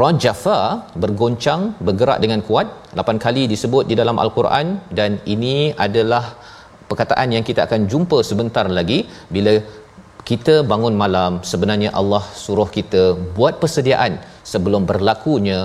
Rajafa 0.00 0.58
bergoncang 1.02 1.60
bergerak 1.86 2.18
dengan 2.24 2.40
kuat 2.48 2.66
8 3.02 3.24
kali 3.24 3.42
disebut 3.52 3.84
di 3.90 3.94
dalam 4.00 4.16
al-Quran 4.24 4.66
dan 4.98 5.12
ini 5.34 5.54
adalah 5.86 6.24
perkataan 6.90 7.28
yang 7.36 7.44
kita 7.48 7.60
akan 7.66 7.80
jumpa 7.92 8.18
sebentar 8.30 8.66
lagi 8.78 8.98
bila 9.34 9.54
kita 10.30 10.54
bangun 10.70 10.94
malam 11.02 11.32
sebenarnya 11.50 11.90
Allah 12.00 12.20
suruh 12.40 12.66
kita 12.76 13.02
buat 13.36 13.54
persediaan 13.62 14.12
sebelum 14.50 14.82
berlakunya 14.90 15.58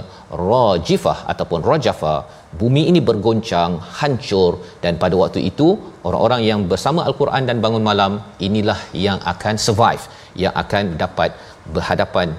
rajifah 0.52 1.18
ataupun 1.32 1.60
rajafa 1.72 2.14
bumi 2.62 2.84
ini 2.92 3.02
bergoncang 3.10 3.74
hancur 4.00 4.52
dan 4.84 4.96
pada 5.04 5.18
waktu 5.22 5.42
itu 5.50 5.68
orang-orang 6.08 6.42
yang 6.50 6.62
bersama 6.72 7.02
al-Quran 7.10 7.44
dan 7.50 7.60
bangun 7.66 7.86
malam 7.90 8.14
inilah 8.48 8.80
yang 9.08 9.20
akan 9.34 9.58
survive 9.66 10.06
yang 10.44 10.56
akan 10.64 10.96
dapat 11.04 11.32
berhadapan 11.76 12.30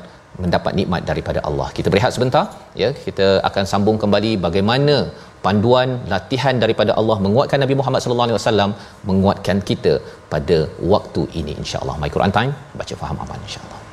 mendapat 0.42 0.72
nikmat 0.78 1.02
daripada 1.10 1.40
Allah. 1.48 1.68
Kita 1.76 1.88
berehat 1.92 2.12
sebentar 2.16 2.44
ya. 2.82 2.88
Kita 3.06 3.26
akan 3.48 3.64
sambung 3.72 3.98
kembali 4.02 4.32
bagaimana 4.46 4.96
panduan 5.46 5.88
latihan 6.12 6.56
daripada 6.64 6.92
Allah 7.00 7.16
menguatkan 7.26 7.60
Nabi 7.64 7.76
Muhammad 7.80 8.02
sallallahu 8.02 8.28
alaihi 8.28 8.40
wasallam 8.40 8.70
menguatkan 9.10 9.58
kita 9.70 9.94
pada 10.34 10.58
waktu 10.94 11.24
ini 11.40 11.54
insya-Allah. 11.62 11.96
My 12.04 12.12
Quran 12.16 12.34
Time 12.38 12.52
baca 12.80 12.94
faham 13.02 13.18
aman 13.24 13.40
insya-Allah. 13.48 13.83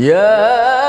Yeah. 0.00 0.79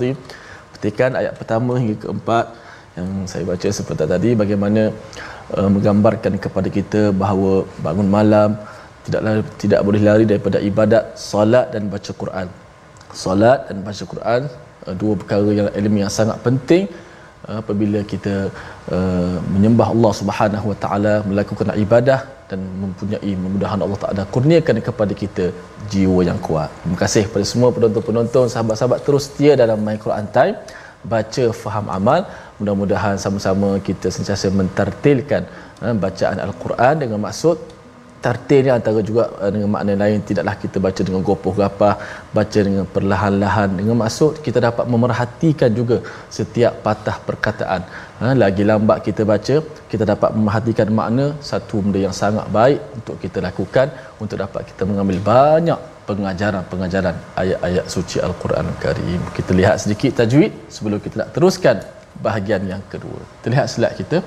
Azim. 0.00 0.16
Petikan 0.74 1.12
ayat 1.20 1.32
pertama 1.40 1.76
hingga 1.80 1.96
keempat 2.02 2.44
yang 2.98 3.08
saya 3.30 3.44
baca 3.50 3.68
seperti 3.78 4.04
tadi 4.12 4.30
bagaimana 4.42 4.82
uh, 5.56 5.68
menggambarkan 5.74 6.34
kepada 6.44 6.68
kita 6.78 7.02
bahawa 7.22 7.52
bangun 7.84 8.08
malam 8.16 8.50
tidaklah 9.04 9.34
tidak 9.62 9.80
boleh 9.86 10.00
lari 10.08 10.24
daripada 10.32 10.58
ibadat 10.70 11.04
solat 11.28 11.68
dan 11.74 11.92
baca 11.92 12.12
Quran. 12.22 12.48
Solat 13.22 13.68
dan 13.68 13.78
baca 13.86 14.04
Quran 14.12 14.40
uh, 14.86 14.94
dua 15.02 15.14
perkara 15.20 15.50
yang 15.60 15.68
ilmu 15.80 15.98
yang 16.04 16.12
sangat 16.18 16.38
penting 16.46 16.84
apabila 17.60 18.00
kita 18.12 18.34
uh, 18.96 19.36
menyembah 19.54 19.88
Allah 19.94 20.12
Subhanahu 20.20 20.66
Wa 20.72 20.78
Taala 20.84 21.14
melakukan 21.30 21.72
ibadah 21.86 22.20
dan 22.50 22.60
mempunyai 22.82 23.32
mudah-mudahan 23.40 23.80
Allah 23.86 24.00
Taala 24.04 24.22
kurniakan 24.34 24.82
kepada 24.88 25.14
kita 25.22 25.44
jiwa 25.92 26.20
yang 26.30 26.40
kuat. 26.46 26.70
Terima 26.82 26.98
kasih 27.04 27.22
kepada 27.28 27.46
semua 27.52 27.70
penonton-penonton, 27.76 28.46
sahabat-sahabat 28.52 29.00
terus 29.06 29.24
setia 29.30 29.54
dalam 29.62 29.80
My 29.88 29.96
Quran 30.04 30.28
Time. 30.36 30.56
Baca 31.12 31.44
faham 31.62 31.86
amal. 31.98 32.22
Mudah-mudahan 32.60 33.16
sama-sama 33.24 33.68
kita 33.88 34.12
sentiasa 34.16 34.52
mentertilkan 34.60 35.42
ha, 35.80 35.94
bacaan 36.04 36.38
Al-Quran 36.46 36.94
dengan 37.02 37.20
maksud 37.26 37.56
tartil 38.24 38.60
ni 38.66 38.70
antara 38.76 39.00
juga 39.08 39.22
uh, 39.42 39.50
dengan 39.54 39.68
makna 39.74 39.94
lain 40.02 40.18
tidaklah 40.28 40.54
kita 40.62 40.78
baca 40.86 41.00
dengan 41.08 41.22
gopoh 41.28 41.54
gapah 41.60 41.94
baca 42.36 42.58
dengan 42.68 42.84
perlahan-lahan. 42.94 43.70
Dengan 43.80 43.96
maksud 44.02 44.32
kita 44.46 44.58
dapat 44.68 44.84
memerhatikan 44.94 45.70
juga 45.80 45.98
setiap 46.38 46.74
patah 46.86 47.16
perkataan. 47.28 47.82
Ha, 48.20 48.32
lagi 48.42 48.62
lambat 48.70 48.98
kita 49.06 49.24
baca 49.32 49.56
kita 49.92 50.04
dapat 50.12 50.30
memerhatikan 50.38 50.88
makna 50.98 51.26
satu 51.50 51.76
benda 51.84 52.00
yang 52.06 52.16
sangat 52.22 52.46
baik 52.58 52.80
untuk 52.98 53.16
kita 53.24 53.38
lakukan 53.48 53.86
untuk 54.22 54.36
dapat 54.44 54.62
kita 54.70 54.82
mengambil 54.90 55.18
banyak 55.32 55.80
pengajaran-pengajaran 56.08 57.16
ayat-ayat 57.42 57.86
suci 57.94 58.18
Al-Quran 58.26 58.68
Karim 58.84 59.22
kita 59.38 59.50
lihat 59.60 59.76
sedikit 59.84 60.12
tajwid 60.20 60.52
sebelum 60.76 61.00
kita 61.04 61.16
nak 61.22 61.30
teruskan 61.36 61.78
bahagian 62.26 62.62
yang 62.72 62.82
kedua. 62.92 63.20
Terlihat 63.44 63.66
slide 63.72 63.96
kita 64.00 64.18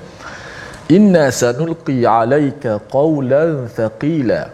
Inna 0.92 1.32
sanulqi 1.32 2.04
alayka 2.04 2.76
qawlan 2.92 3.72
thaqila. 3.72 4.52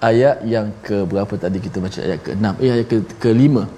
Ayat 0.00 0.40
yang 0.44 0.72
ke 0.80 1.04
berapa 1.04 1.34
tadi 1.36 1.60
kita 1.60 1.76
baca? 1.76 2.00
Ayat 2.00 2.20
ke-6 2.24 2.46
eh 2.64 2.70
ayat 2.72 2.86
ke- 2.88 3.16
ke-5 3.20 3.68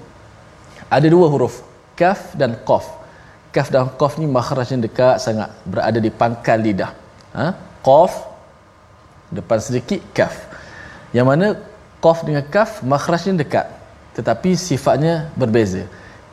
ada 0.87 1.07
dua 1.09 1.27
huruf 1.27 1.63
kaf 1.99 2.31
dan 2.39 2.55
qaf. 2.63 2.85
Kaf 3.51 3.67
dan 3.73 3.91
qaf 3.99 4.15
ni 4.21 4.27
makhrajnya 4.27 4.87
dekat 4.87 5.19
sangat 5.19 5.49
berada 5.67 5.99
di 5.99 6.07
pangkal 6.07 6.59
lidah. 6.63 6.91
Ha? 7.35 7.47
Qaf 7.83 8.13
depan 9.33 9.59
sedikit 9.59 9.99
kaf. 10.15 10.47
Yang 11.11 11.27
mana 11.27 11.47
qaf 11.99 12.23
dengan 12.23 12.43
kaf 12.47 12.79
makhrajnya 12.83 13.43
dekat 13.43 13.67
tetapi 14.15 14.55
sifatnya 14.55 15.27
berbeza. 15.35 15.83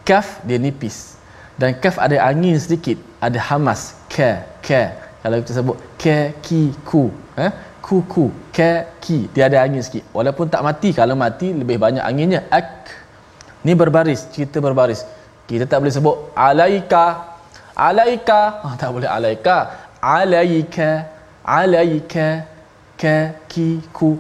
Kaf 0.07 0.39
dia 0.47 0.59
nipis. 0.61 1.19
Dan 1.59 1.77
kaf 1.83 1.99
ada 1.99 2.17
angin 2.31 2.57
sedikit 2.57 2.97
ada 3.19 3.43
hamas 3.43 3.97
ka 4.07 4.47
ka 4.63 5.10
kalau 5.21 5.37
kita 5.45 5.53
sebut 5.61 5.77
ka 6.01 6.19
ki 6.41 6.63
ku 6.89 7.13
ha? 7.37 7.49
Ku 7.85 8.01
ku 8.13 8.25
ka 8.57 8.89
ki 9.05 9.29
dia 9.37 9.53
ada 9.53 9.61
angin 9.61 9.85
sikit. 9.85 10.09
Walaupun 10.17 10.49
tak 10.49 10.65
mati 10.65 10.97
kalau 10.97 11.13
mati 11.13 11.53
lebih 11.53 11.77
banyak 11.77 12.01
anginnya. 12.01 12.41
Ak. 12.49 12.89
Ni 13.67 13.77
berbaris 13.77 14.33
cerita 14.33 14.65
berbaris. 14.65 15.05
Kita 15.45 15.69
tak 15.69 15.85
boleh 15.85 15.93
sebut 15.93 16.17
alaika. 16.33 17.05
Alaika. 17.77 18.41
Oh, 18.65 18.75
tak 18.81 18.91
boleh 18.97 19.09
alaika. 19.17 19.59
Alaika. 20.01 20.91
Alaika. 21.45 22.29
Ka 23.01 23.17
ki 23.45 23.69
ku 23.93 24.17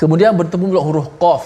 kemudian 0.00 0.32
bertemu 0.40 0.72
pula 0.72 0.82
huruf 0.88 1.08
qaf. 1.20 1.44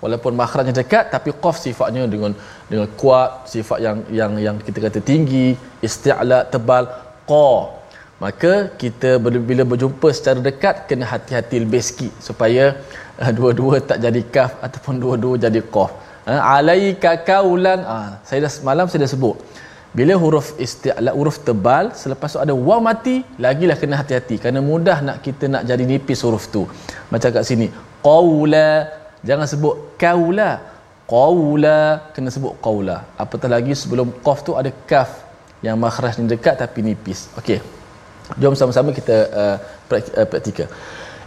Walaupun 0.00 0.32
makhrajnya 0.36 0.72
dekat 0.80 1.12
tapi 1.12 1.32
qaf 1.44 1.56
sifatnya 1.60 2.08
dengan 2.08 2.32
dengan 2.68 2.88
kuat 2.96 3.48
sifat 3.52 3.78
yang 3.84 3.98
yang 4.08 4.32
yang 4.40 4.56
kita 4.64 4.80
kata 4.80 5.00
tinggi. 5.04 5.52
Isti'la 5.84 6.48
tebal. 6.48 6.88
Qa 7.24 7.83
maka 8.22 8.52
kita 8.82 9.18
bila 9.18 9.62
berjumpa 9.66 10.08
secara 10.14 10.38
dekat 10.38 10.86
kena 10.88 11.04
hati-hati 11.12 11.56
lebih 11.64 11.82
sikit 11.82 12.12
supaya 12.22 12.78
uh, 13.18 13.32
dua-dua 13.38 13.82
tak 13.82 13.98
jadi 14.04 14.22
kaf 14.34 14.52
ataupun 14.66 15.02
dua-dua 15.02 15.34
jadi 15.44 15.60
qaf 15.74 15.90
uh, 16.30 16.40
alaika 16.56 17.12
kaulan. 17.30 17.80
Uh, 17.82 18.10
saya 18.28 18.46
dah 18.46 18.52
semalam 18.58 18.86
saya 18.90 19.02
dah 19.06 19.12
sebut. 19.16 19.36
Bila 19.98 20.14
huruf 20.22 20.46
isti'la 20.64 21.10
huruf 21.18 21.36
tebal 21.46 21.94
selepas 21.94 22.34
tu 22.34 22.38
ada 22.44 22.54
waw 22.68 22.78
mati 22.86 23.16
lagilah 23.44 23.76
kena 23.82 23.94
hati-hati 24.00 24.36
kerana 24.42 24.58
mudah 24.70 24.98
nak 25.06 25.16
kita 25.26 25.44
nak 25.54 25.62
jadi 25.70 25.84
nipis 25.90 26.22
huruf 26.26 26.46
tu. 26.54 26.62
Macam 27.14 27.30
kat 27.34 27.44
sini 27.50 27.66
qaula 28.06 28.70
jangan 29.28 29.46
sebut 29.54 29.74
kaula. 30.04 30.50
Qaula 31.12 31.78
kena 32.14 32.30
sebut 32.34 32.54
qaula. 32.64 32.96
Apatah 33.22 33.50
lagi 33.54 33.74
sebelum 33.82 34.08
qaf 34.26 34.38
tu 34.46 34.52
ada 34.60 34.70
kaf 34.90 35.10
yang 35.66 35.76
makhrajnya 35.84 36.26
dekat 36.34 36.56
tapi 36.62 36.80
nipis. 36.86 37.30
Okey 37.38 37.73
jom 38.40 38.54
sama-sama 38.60 38.90
kita 38.98 39.16
uh, 39.42 39.56
praktikal. 40.30 40.68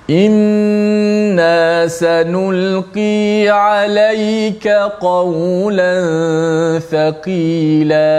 Inna 0.07 1.83
sanulqi 1.99 3.43
alayka 3.51 4.95
qawlan 5.03 6.79
thaqila. 6.91 8.10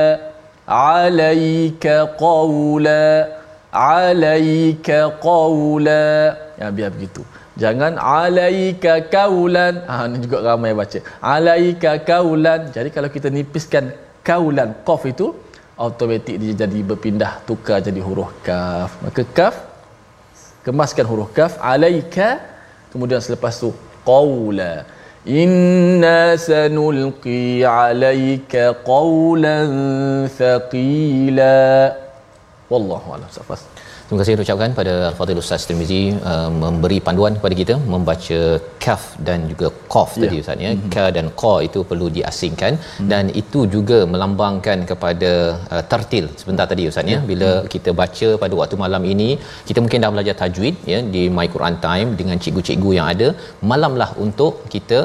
Alayka 0.69 1.97
qawla 2.23 3.03
alayka 3.73 4.99
qawla. 5.27 6.05
Ya 6.61 6.69
biar 6.69 6.93
begitu. 6.93 7.25
Jangan 7.63 7.99
alaika 7.99 8.93
kaulan. 9.15 9.83
Ah 9.91 10.07
ini 10.07 10.19
juga 10.25 10.39
ramai 10.47 10.71
baca. 10.81 10.99
Alaika 11.35 11.93
kaulan. 12.11 12.71
Jadi 12.77 12.89
kalau 12.95 13.11
kita 13.17 13.29
nipiskan 13.37 13.91
kaulan 14.29 14.71
qaf 14.87 15.03
itu 15.11 15.27
automatik 15.85 16.37
dia 16.43 16.53
jadi 16.67 16.79
berpindah 16.91 17.33
tukar 17.49 17.79
jadi 17.79 18.01
huruf 18.03 18.35
kaf. 18.47 18.99
Maka 19.05 19.23
kaf 19.39 19.55
kemaskan 20.67 21.07
huruf 21.11 21.31
kaf. 21.39 21.55
Alaika 21.73 22.43
kemudian 22.93 23.23
selepas 23.23 23.55
tu 23.63 23.71
qaula. 24.11 24.85
Inna 25.43 26.35
sanulqi 26.49 27.63
alayka 27.63 28.75
qawlan 28.91 29.71
thaqila. 30.39 31.59
Wallahu 32.73 33.09
a'lam 33.15 33.31
safas 33.33 33.63
Terima 34.09 34.21
kasih 34.21 34.43
ucapkan 34.45 34.71
pada 34.77 34.93
Al-Fadhil 35.09 35.39
Ustaz 35.41 35.65
Tirmizi 35.69 36.03
uh, 36.31 36.51
memberi 36.61 36.97
panduan 37.07 37.33
kepada 37.39 37.55
kita 37.59 37.75
membaca 37.95 38.39
kaf 38.85 39.03
dan 39.27 39.41
juga 39.51 39.69
qaf 39.93 40.11
yeah. 40.15 40.23
tadi 40.23 40.37
Ustaz 40.43 40.65
ya. 40.67 40.71
Mm-hmm. 40.71 40.93
Ka 40.95 41.05
dan 41.17 41.27
qa 41.41 41.53
itu 41.67 41.81
perlu 41.91 42.07
diasingkan 42.17 42.73
mm-hmm. 42.81 43.09
dan 43.11 43.25
itu 43.41 43.61
juga 43.75 43.99
melambangkan 44.13 44.79
kepada 44.91 45.33
uh, 45.75 45.83
tartil 45.91 46.27
sebentar 46.43 46.67
tadi 46.71 46.87
Ustaz 46.93 47.05
ya. 47.05 47.13
Yeah. 47.17 47.27
Bila 47.31 47.51
mm-hmm. 47.51 47.69
kita 47.75 47.93
baca 48.01 48.29
pada 48.45 48.55
waktu 48.61 48.79
malam 48.85 49.05
ini, 49.13 49.29
kita 49.69 49.79
mungkin 49.85 50.07
dah 50.07 50.11
belajar 50.15 50.37
tajwid 50.41 50.79
ya 50.93 51.01
di 51.17 51.25
My 51.37 51.47
Quran 51.57 51.77
Time 51.85 52.09
dengan 52.23 52.41
cikgu-cikgu 52.47 52.93
yang 52.99 53.09
ada. 53.13 53.29
Malamlah 53.73 54.11
untuk 54.27 54.65
kita 54.77 55.01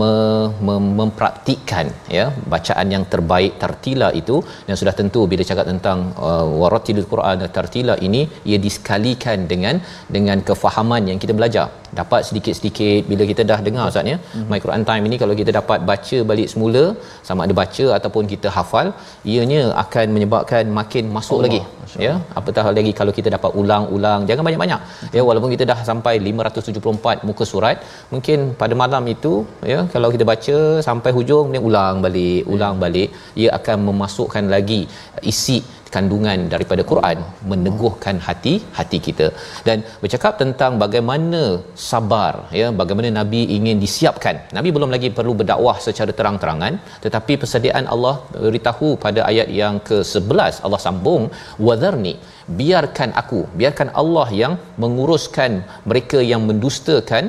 me- 0.00 0.50
mem- 0.70 0.92
mempraktikkan 1.02 1.86
ya 2.18 2.26
bacaan 2.56 2.88
yang 2.96 3.06
terbaik 3.14 3.54
tartila 3.62 4.10
itu 4.22 4.38
dan 4.66 4.74
sudah 4.82 4.96
tentu 5.02 5.22
bila 5.30 5.48
cakap 5.52 5.66
tentang 5.72 5.98
uh, 6.28 6.46
waratilul 6.64 7.08
Quran 7.14 7.46
tartila 7.60 7.96
ini 8.10 8.22
ia 8.50 8.58
disekalikan 8.66 9.38
dengan 9.52 9.74
dengan 10.16 10.38
kefahaman 10.48 11.02
yang 11.10 11.18
kita 11.22 11.34
belajar 11.38 11.66
dapat 12.00 12.20
sedikit-sedikit 12.28 13.00
bila 13.10 13.24
kita 13.30 13.42
dah 13.50 13.58
dengar 13.66 13.84
ustaz 13.90 14.10
ya 14.12 14.16
mm-hmm. 14.20 14.48
my 14.52 14.60
Quran 14.64 14.82
time 14.88 15.04
ini 15.08 15.16
kalau 15.22 15.34
kita 15.40 15.50
dapat 15.58 15.78
baca 15.90 16.18
balik 16.30 16.48
semula 16.52 16.84
sama 17.28 17.40
ada 17.46 17.54
baca 17.60 17.86
ataupun 17.98 18.24
kita 18.32 18.48
hafal 18.56 18.88
ianya 19.32 19.62
akan 19.84 20.06
menyebabkan 20.16 20.64
makin 20.80 21.04
masuk 21.16 21.38
Allah. 21.38 21.46
lagi 21.46 21.60
ya 22.06 22.12
apatah 22.40 22.64
lagi 22.78 22.92
kalau 23.00 23.12
kita 23.18 23.28
dapat 23.36 23.52
ulang-ulang 23.60 24.20
jangan 24.30 24.44
banyak-banyak 24.48 24.80
mm-hmm. 24.84 25.16
ya 25.18 25.22
walaupun 25.28 25.52
kita 25.54 25.66
dah 25.72 25.78
sampai 25.90 26.14
574 26.30 27.26
muka 27.30 27.46
surat 27.52 27.78
mungkin 28.12 28.38
pada 28.62 28.76
malam 28.82 29.04
itu 29.14 29.32
ya 29.72 29.80
kalau 29.94 30.10
kita 30.16 30.26
baca 30.32 30.56
sampai 30.88 31.12
hujung 31.18 31.46
ni 31.54 31.60
ulang 31.68 31.96
balik 32.06 32.42
ulang 32.54 32.74
yeah. 32.76 32.82
balik 32.84 33.08
ia 33.42 33.50
akan 33.58 33.78
memasukkan 33.88 34.44
lagi 34.54 34.80
isi 35.32 35.58
kandungan 35.94 36.38
daripada 36.54 36.82
Quran 36.90 37.18
meneguhkan 37.50 38.16
hati 38.26 38.54
hati 38.78 38.98
kita. 39.06 39.26
Dan 39.68 39.78
bercakap 40.02 40.34
tentang 40.42 40.72
bagaimana 40.84 41.42
sabar 41.90 42.34
ya 42.60 42.68
bagaimana 42.80 43.10
nabi 43.20 43.42
ingin 43.56 43.78
disiapkan. 43.84 44.36
Nabi 44.58 44.70
belum 44.76 44.92
lagi 44.96 45.10
perlu 45.18 45.34
berdakwah 45.40 45.76
secara 45.86 46.12
terang-terangan 46.18 46.74
tetapi 47.04 47.34
persediaan 47.42 47.86
Allah 47.94 48.14
beritahu 48.46 48.88
pada 49.06 49.20
ayat 49.30 49.48
yang 49.62 49.76
ke-11 49.88 50.54
Allah 50.66 50.80
sambung 50.86 51.24
wadharni 51.66 52.14
biarkan 52.60 53.10
aku 53.22 53.40
biarkan 53.60 53.88
Allah 54.02 54.28
yang 54.42 54.54
menguruskan 54.82 55.52
mereka 55.90 56.18
yang 56.32 56.42
mendustakan 56.48 57.24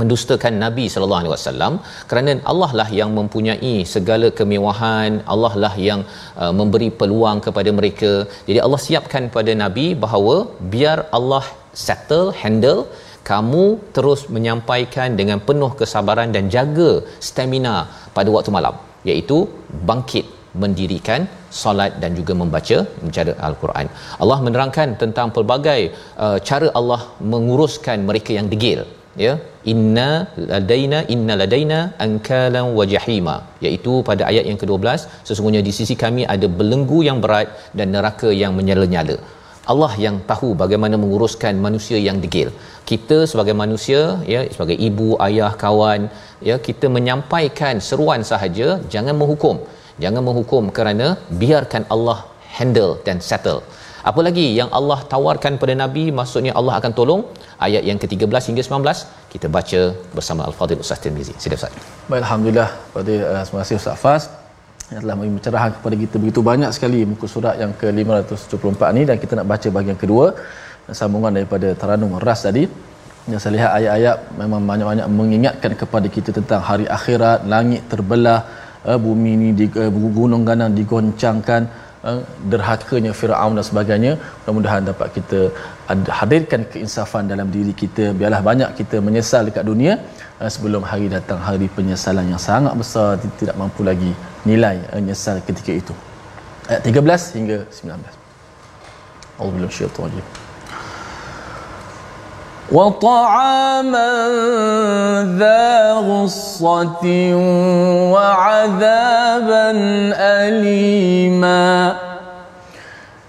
mendustakan 0.00 0.54
Nabi 0.64 0.84
sallallahu 0.92 1.20
alaihi 1.22 1.34
wasallam 1.34 1.72
kerana 2.10 2.32
Allah 2.52 2.70
lah 2.80 2.88
yang 3.00 3.10
mempunyai 3.18 3.74
segala 3.94 4.28
kemewahan 4.38 5.12
Allah 5.34 5.52
lah 5.64 5.74
yang 5.88 6.02
uh, 6.42 6.52
memberi 6.60 6.88
peluang 7.00 7.40
kepada 7.46 7.72
mereka 7.78 8.12
jadi 8.48 8.60
Allah 8.66 8.80
siapkan 8.86 9.26
pada 9.36 9.54
Nabi 9.64 9.86
bahawa 10.04 10.36
biar 10.74 10.98
Allah 11.18 11.44
settle 11.86 12.30
handle 12.42 12.82
kamu 13.30 13.64
terus 13.96 14.22
menyampaikan 14.36 15.10
dengan 15.20 15.38
penuh 15.48 15.72
kesabaran 15.80 16.30
dan 16.36 16.46
jaga 16.54 16.90
stamina 17.28 17.76
pada 18.16 18.30
waktu 18.36 18.52
malam 18.58 18.76
iaitu 19.10 19.38
bangkit 19.90 20.26
mendirikan 20.62 21.20
solat 21.60 21.92
dan 22.02 22.10
juga 22.18 22.32
membaca 22.40 22.78
membaca 23.00 23.34
al-Quran. 23.48 23.86
Allah 24.22 24.38
menerangkan 24.46 24.88
tentang 25.02 25.28
pelbagai 25.36 25.80
uh, 26.24 26.38
cara 26.48 26.68
Allah 26.80 27.00
menguruskan 27.32 28.04
mereka 28.08 28.32
yang 28.38 28.48
degil 28.52 28.80
ya? 29.24 29.32
Inna 29.72 30.08
ladaina 30.52 30.98
inna 31.14 31.34
ladaina 31.40 31.78
ankalan 32.06 32.66
wa 32.78 32.84
jahima. 32.92 33.36
Iaitu 33.64 33.92
pada 34.08 34.22
ayat 34.30 34.46
yang 34.50 34.58
ke-12 34.62 34.86
sesungguhnya 35.28 35.62
di 35.68 35.72
sisi 35.78 35.96
kami 36.04 36.24
ada 36.34 36.48
belenggu 36.60 37.00
yang 37.08 37.20
berat 37.24 37.48
dan 37.78 37.88
neraka 37.96 38.30
yang 38.42 38.54
menyala-nyala. 38.58 39.16
Allah 39.72 39.92
yang 40.04 40.16
tahu 40.30 40.48
bagaimana 40.62 40.96
menguruskan 41.02 41.54
manusia 41.66 41.98
yang 42.06 42.18
degil. 42.24 42.48
Kita 42.90 43.18
sebagai 43.30 43.54
manusia 43.62 44.00
ya 44.32 44.40
sebagai 44.54 44.76
ibu 44.88 45.08
ayah 45.26 45.52
kawan 45.64 46.10
ya 46.48 46.56
kita 46.68 46.86
menyampaikan 46.96 47.78
seruan 47.88 48.22
sahaja 48.30 48.68
jangan 48.94 49.14
menghukum. 49.20 49.58
Jangan 50.02 50.22
menghukum 50.26 50.64
kerana 50.76 51.06
biarkan 51.42 51.84
Allah 51.94 52.18
handle 52.58 52.92
dan 53.06 53.18
settle 53.28 53.62
apa 54.10 54.20
lagi 54.26 54.44
yang 54.58 54.70
Allah 54.78 54.98
tawarkan 55.12 55.52
pada 55.62 55.74
Nabi? 55.82 56.04
Maksudnya 56.18 56.52
Allah 56.58 56.74
akan 56.78 56.92
tolong? 56.98 57.22
Ayat 57.66 57.82
yang 57.88 57.98
ke-13 58.02 58.44
hingga 58.50 58.62
19 58.66 59.30
kita 59.32 59.46
baca 59.56 59.80
bersama 60.16 60.40
Al-Fadhil 60.48 60.80
Ustaz 60.84 60.98
Tirmizi. 61.02 61.34
Sila 61.42 61.54
Ustaz. 61.58 61.74
Baik 62.10 62.22
alhamdulillah. 62.24 62.68
Uh, 62.98 63.02
terima 63.46 63.60
kasih 63.62 63.76
Ustaz 63.80 64.02
Fas. 64.04 64.24
Yang 64.92 65.02
telah 65.04 65.16
mencerahkan 65.20 65.72
kepada 65.78 65.96
kita 66.02 66.16
begitu 66.22 66.40
banyak 66.50 66.70
sekali 66.76 67.00
muka 67.10 67.26
surat 67.34 67.54
yang 67.62 67.72
ke-574 67.80 68.82
ni. 68.96 69.02
Dan 69.10 69.16
kita 69.22 69.38
nak 69.38 69.46
baca 69.52 69.68
bahagian 69.76 69.98
kedua. 70.02 70.26
Sambungan 71.00 71.32
daripada 71.38 71.70
Taranum 71.82 72.18
Ras 72.26 72.42
tadi. 72.48 72.66
Yang 73.30 73.40
saya 73.42 73.52
lihat 73.56 73.70
ayat-ayat 73.78 74.16
memang 74.42 74.60
banyak-banyak 74.70 75.06
mengingatkan 75.20 75.72
kepada 75.82 76.06
kita 76.16 76.30
tentang 76.38 76.60
hari 76.70 76.86
akhirat. 76.98 77.46
Langit 77.54 77.86
terbelah 77.92 78.40
uh, 78.90 78.98
bumi 79.06 79.32
ni 79.42 79.48
di 79.60 79.66
uh, 79.84 79.90
gunung 80.18 80.42
ganang 80.50 80.74
digoncangkan 80.80 81.62
Eh, 82.02 82.22
derhakanya 82.50 83.14
Firaun 83.18 83.54
dan 83.54 83.62
sebagainya 83.62 84.12
mudah-mudahan 84.42 84.82
dapat 84.90 85.08
kita 85.16 85.40
hadirkan 86.20 86.66
keinsafan 86.72 87.30
dalam 87.30 87.46
diri 87.56 87.70
kita. 87.82 88.10
Biarlah 88.18 88.42
banyak 88.42 88.70
kita 88.74 88.98
menyesal 88.98 89.46
dekat 89.46 89.62
dunia 89.70 90.02
eh, 90.42 90.50
sebelum 90.50 90.82
hari 90.82 91.06
datang 91.06 91.38
hari 91.38 91.70
penyesalan 91.70 92.26
yang 92.34 92.42
sangat 92.42 92.74
besar 92.74 93.22
tidak 93.38 93.54
mampu 93.54 93.86
lagi 93.86 94.10
nilai 94.42 94.82
eh, 94.90 94.98
menyesal 94.98 95.38
ketika 95.46 95.70
itu. 95.70 95.94
Ayat 96.66 96.82
13 96.90 97.38
hingga 97.38 97.58
19 97.70 97.94
Allahu 99.38 99.62
Akbar. 99.62 100.10
rajim. 100.10 100.41
وطعاما 102.72 104.12
ذا 105.38 105.92
غصة 105.92 107.04
وعذابا 108.12 109.70
أليما. 110.16 111.96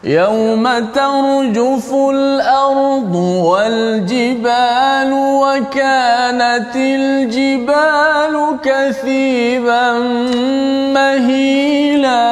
يوم 0.03 0.65
ترجف 0.95 1.93
الأرض 1.93 3.15
والجبال 3.15 5.12
وكانت 5.13 6.75
الجبال 6.75 8.36
كثيبا 8.63 9.91
مهيلا. 10.93 12.23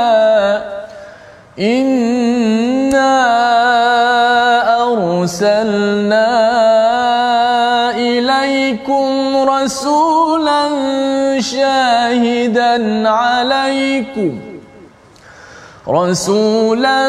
إنا 1.59 3.17
أرسلنا 4.83 6.50
رسولا 9.61 10.69
شاهدا 11.41 13.09
عليكم. 13.09 14.39
رسولا 15.87 17.01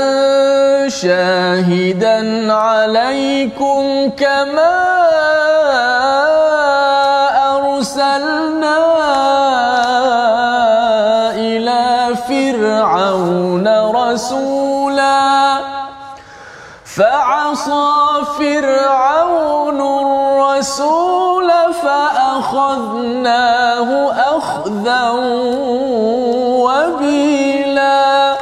شاهدا 0.89 2.53
عليكم 2.53 4.11
كما 4.17 4.77
أرسلنا 7.57 8.79
إلى 11.35 11.85
فرعون 12.29 13.67
رسولا. 13.97 15.59
فعصى 16.85 17.89
فرعون 18.39 19.81
الرسول 19.81 21.12
فأخذناه 22.63 24.13
أخذا 24.37 25.11
وبيلا. 26.65 28.37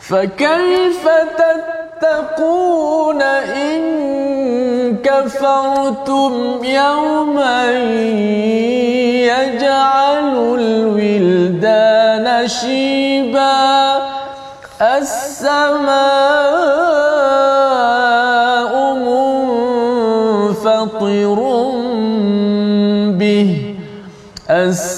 فكيف 0.00 1.08
تتقون 2.00 3.22
إن 3.22 3.82
كفرتم 5.04 6.64
يوما 6.64 7.72
يجعل 9.32 10.54
الولدان 10.58 12.26
شيبا. 12.48 13.96
السماء 14.82 16.65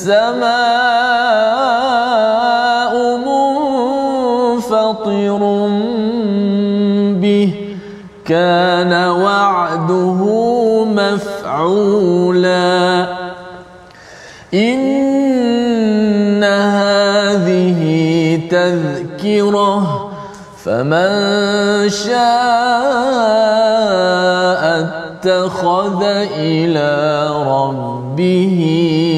السماء 0.09 1.29
منفطر 4.57 5.42
به 7.21 7.51
كان 8.25 8.92
وعده 8.92 10.21
مفعولا. 10.85 12.09
إن 14.55 16.44
هذه 16.44 17.81
تذكرة 18.51 20.11
فمن 20.64 21.09
شاء 21.88 22.18
اتخذ 24.81 26.03
إلى 26.38 26.90
ربه 27.47 27.97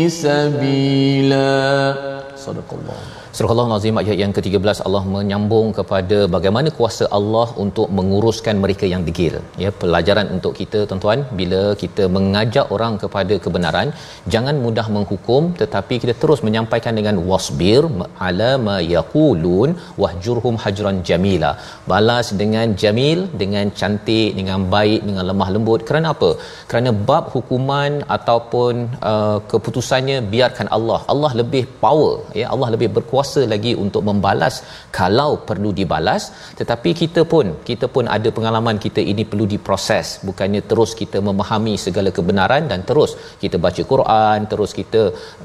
سبيلا 0.10 1.95
صدق 2.38 2.69
الله 2.71 3.09
Surah 3.36 3.50
Allah 3.54 3.66
Nazim 3.70 3.98
ayat 4.00 4.16
yang 4.20 4.32
ke-13 4.36 4.78
Allah 4.86 5.02
menyambung 5.12 5.66
kepada 5.76 6.16
bagaimana 6.34 6.68
kuasa 6.78 7.04
Allah 7.18 7.44
untuk 7.64 7.86
menguruskan 7.98 8.54
mereka 8.62 8.84
yang 8.92 9.02
degil. 9.08 9.34
Ya, 9.62 9.70
pelajaran 9.82 10.26
untuk 10.36 10.52
kita 10.60 10.78
tuan-tuan 10.90 11.20
bila 11.40 11.60
kita 11.82 12.04
mengajak 12.16 12.66
orang 12.76 12.94
kepada 13.02 13.34
kebenaran, 13.44 13.88
jangan 14.34 14.56
mudah 14.64 14.86
menghukum 14.96 15.52
tetapi 15.60 15.96
kita 16.04 16.14
terus 16.22 16.42
menyampaikan 16.48 16.96
dengan 17.00 17.18
wasbir 17.30 17.84
ala 18.28 18.50
ma 18.66 18.76
yaqulun 18.94 19.78
wahjurhum 20.04 20.58
hajran 20.64 20.98
jamila. 21.10 21.52
Balas 21.92 22.34
dengan 22.42 22.74
jamil, 22.84 23.22
dengan 23.44 23.70
cantik, 23.82 24.34
dengan 24.40 24.66
baik, 24.74 25.00
dengan 25.08 25.26
lemah 25.30 25.50
lembut. 25.54 25.86
Kerana 25.90 26.08
apa? 26.16 26.32
Kerana 26.72 26.92
bab 27.12 27.30
hukuman 27.36 28.02
ataupun 28.18 28.74
uh, 29.12 29.38
keputusannya 29.54 30.18
biarkan 30.34 30.66
Allah. 30.78 31.00
Allah 31.14 31.32
lebih 31.42 31.64
power, 31.86 32.12
ya. 32.42 32.48
Allah 32.56 32.70
lebih 32.76 32.90
berkuasa 32.98 33.18
kuasa 33.20 33.42
lagi 33.52 33.72
untuk 33.85 34.02
membalas 34.09 34.54
kalau 34.98 35.30
perlu 35.48 35.70
dibalas. 35.78 36.22
Tetapi 36.61 36.90
kita 37.00 37.22
pun 37.33 37.46
kita 37.68 37.87
pun 37.94 38.04
ada 38.16 38.28
pengalaman 38.37 38.76
kita 38.85 39.02
ini 39.12 39.24
perlu 39.30 39.46
diproses. 39.54 40.06
Bukannya 40.28 40.62
terus 40.70 40.90
kita 41.00 41.20
memahami 41.28 41.74
segala 41.87 42.11
kebenaran 42.18 42.64
dan 42.72 42.80
terus 42.88 43.12
kita 43.42 43.56
baca 43.66 43.83
Quran 43.92 44.48
terus 44.52 44.72
kita 44.80 45.02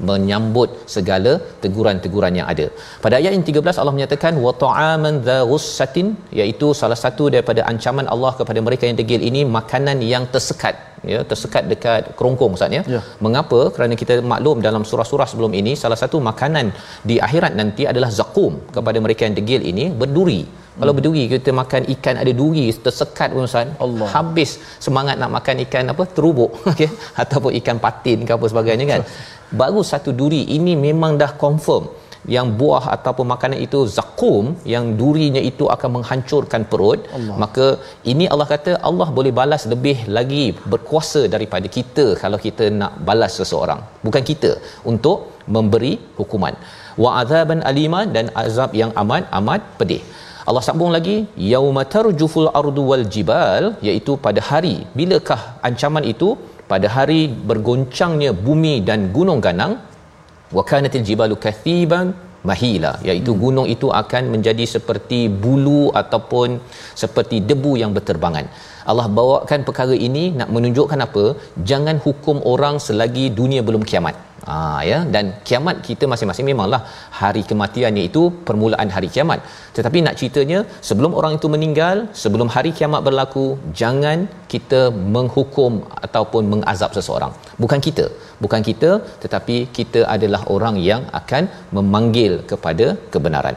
menyambut 0.08 0.70
segala 0.96 1.32
teguran-teguran 1.64 2.34
yang 2.40 2.48
ada. 2.54 2.66
Pada 3.04 3.14
ayat 3.20 3.32
yang 3.36 3.46
13 3.50 3.80
Allah 3.82 3.96
menyatakan 3.98 4.34
wa 4.46 4.54
ta'aman 4.64 5.14
dhussatin 5.28 6.08
iaitu 6.40 6.68
salah 6.80 6.98
satu 7.04 7.24
daripada 7.36 7.62
ancaman 7.72 8.08
Allah 8.16 8.32
kepada 8.40 8.60
mereka 8.68 8.84
yang 8.88 8.98
degil 9.02 9.22
ini 9.30 9.42
makanan 9.58 10.00
yang 10.12 10.24
tersekat 10.34 10.76
ya 11.12 11.20
tersekat 11.30 11.64
dekat 11.72 12.02
kerongkong 12.18 12.54
ustaz 12.56 12.76
ya. 12.78 12.82
ya. 12.94 13.00
Mengapa? 13.24 13.58
Kerana 13.74 13.94
kita 14.02 14.14
maklum 14.32 14.58
dalam 14.66 14.82
surah-surah 14.90 15.28
sebelum 15.32 15.52
ini 15.60 15.72
salah 15.82 15.98
satu 16.02 16.18
makanan 16.30 16.68
di 17.10 17.16
akhirat 17.26 17.52
nanti 17.60 17.84
adalah 17.92 18.10
zakum 18.18 18.54
kepada 18.76 19.00
mereka 19.06 19.28
yang 19.28 19.36
degil 19.40 19.62
ini 19.72 19.86
berduri. 20.02 20.42
Hmm. 20.76 20.82
kalau 20.84 20.92
berduri 20.96 21.22
kita 21.32 21.50
makan 21.60 21.82
ikan 21.92 22.16
ada 22.22 22.32
duri 22.40 22.64
tersekat 22.84 23.28
pun 23.34 23.44
ustaz. 23.48 23.68
Allah. 23.84 24.08
habis 24.16 24.50
semangat 24.86 25.16
nak 25.20 25.30
makan 25.38 25.64
ikan 25.66 25.92
apa? 25.92 26.04
Terubuk 26.16 26.50
okey? 26.72 26.90
Ataupun 27.22 27.52
ikan 27.60 27.78
patin 27.84 28.18
ke 28.28 28.32
apa 28.38 28.46
sebagainya 28.52 28.86
kan? 28.92 29.02
Baru 29.60 29.80
satu 29.92 30.10
duri 30.20 30.42
ini 30.58 30.74
memang 30.86 31.14
dah 31.22 31.32
confirm 31.44 31.84
yang 32.34 32.48
buah 32.60 32.84
ataupun 32.96 33.26
makanan 33.32 33.58
itu 33.66 33.80
zakum 33.96 34.44
yang 34.72 34.84
durinya 35.00 35.42
itu 35.50 35.64
akan 35.74 35.90
menghancurkan 35.96 36.62
perut. 36.72 37.00
Allah. 37.16 37.36
maka 37.42 37.66
ini 38.12 38.24
Allah 38.32 38.48
kata 38.54 38.72
Allah 38.88 39.08
boleh 39.18 39.32
balas 39.40 39.62
lebih 39.72 39.96
lagi 40.16 40.44
berkuasa 40.72 41.22
daripada 41.34 41.68
kita 41.76 42.06
kalau 42.22 42.38
kita 42.46 42.66
nak 42.80 42.92
balas 43.08 43.34
seseorang. 43.40 43.80
Bukan 44.06 44.24
kita 44.30 44.52
untuk 44.92 45.18
memberi 45.56 45.94
hukuman. 46.20 46.54
Wa 47.04 47.10
azaban 47.22 47.62
alima 47.70 48.02
dan 48.16 48.28
azab 48.44 48.72
yang 48.82 48.92
amat 49.02 49.24
amat 49.40 49.62
pedih. 49.80 50.02
Allah 50.48 50.62
sambung 50.66 50.90
lagi 50.96 51.16
yauma 51.52 51.82
tarjuful 51.94 52.48
ardu 52.60 52.82
wal 52.90 53.04
jibal 53.14 53.64
iaitu 53.86 54.12
pada 54.26 54.40
hari 54.50 54.76
bilakah 54.98 55.40
ancaman 55.68 56.06
itu? 56.14 56.30
Pada 56.72 56.88
hari 56.94 57.20
bergoncangnya 57.48 58.30
bumi 58.46 58.74
dan 58.88 59.00
gunung 59.16 59.40
ganang 59.46 59.74
wa 60.56 60.62
kanatil 60.70 61.06
jibalu 61.08 61.36
kathiban 61.46 62.08
mahila 62.48 62.92
iaitu 63.08 63.32
hmm. 63.32 63.40
gunung 63.42 63.68
itu 63.74 63.88
akan 64.00 64.24
menjadi 64.34 64.64
seperti 64.74 65.20
bulu 65.44 65.82
ataupun 66.02 66.60
seperti 67.02 67.38
debu 67.50 67.74
yang 67.82 67.92
berterbangan. 67.96 68.46
Allah 68.90 69.06
bawakan 69.18 69.60
perkara 69.68 69.94
ini 70.08 70.24
nak 70.38 70.50
menunjukkan 70.54 71.00
apa? 71.06 71.24
Jangan 71.70 71.98
hukum 72.06 72.38
orang 72.52 72.78
selagi 72.86 73.26
dunia 73.40 73.62
belum 73.68 73.82
kiamat 73.90 74.25
Ha, 74.44 74.56
ya. 74.88 74.98
Dan 75.14 75.24
kiamat 75.48 75.76
kita 75.86 76.04
masing-masing 76.12 76.46
memanglah 76.48 76.80
hari 77.20 77.42
kematiannya 77.50 78.02
itu 78.08 78.22
permulaan 78.48 78.88
hari 78.96 79.08
kiamat. 79.14 79.40
Tetapi 79.76 79.98
nak 80.06 80.14
ceritanya 80.20 80.58
sebelum 80.88 81.12
orang 81.20 81.32
itu 81.38 81.48
meninggal 81.54 81.96
sebelum 82.22 82.50
hari 82.54 82.70
kiamat 82.78 83.00
berlaku 83.06 83.44
jangan 83.80 84.28
kita 84.52 84.82
menghukum 85.14 85.72
ataupun 86.06 86.42
mengazab 86.52 86.92
seseorang. 86.98 87.32
Bukan 87.62 87.80
kita. 87.86 88.06
Bukan 88.44 88.62
kita 88.68 88.90
tetapi 89.24 89.56
kita 89.78 90.02
adalah 90.16 90.42
orang 90.56 90.76
yang 90.90 91.02
akan 91.20 91.44
memanggil 91.78 92.32
kepada 92.52 92.86
kebenaran. 93.14 93.56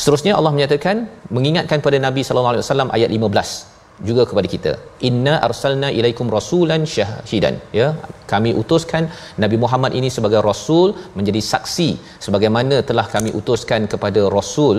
Seterusnya 0.00 0.32
Allah 0.38 0.54
menyatakan 0.56 0.96
mengingatkan 1.36 1.80
pada 1.88 1.98
Nabi 2.06 2.22
sallallahu 2.24 2.54
alaihi 2.54 2.66
wasallam 2.66 2.90
ayat 2.96 3.10
15 3.18 3.79
juga 4.08 4.22
kepada 4.30 4.48
kita. 4.54 4.72
Inna 5.08 5.34
arsalna 5.48 5.88
ilaikum 5.98 6.26
rasulan 6.36 6.82
syahidan. 6.94 7.56
Ya 7.80 7.88
kami 8.32 8.50
utuskan 8.62 9.04
Nabi 9.44 9.56
Muhammad 9.64 9.92
ini 10.00 10.08
sebagai 10.16 10.40
rasul 10.50 10.88
menjadi 11.18 11.40
saksi 11.52 11.88
sebagaimana 12.26 12.78
telah 12.90 13.06
kami 13.14 13.32
utuskan 13.40 13.90
kepada 13.92 14.22
rasul 14.38 14.76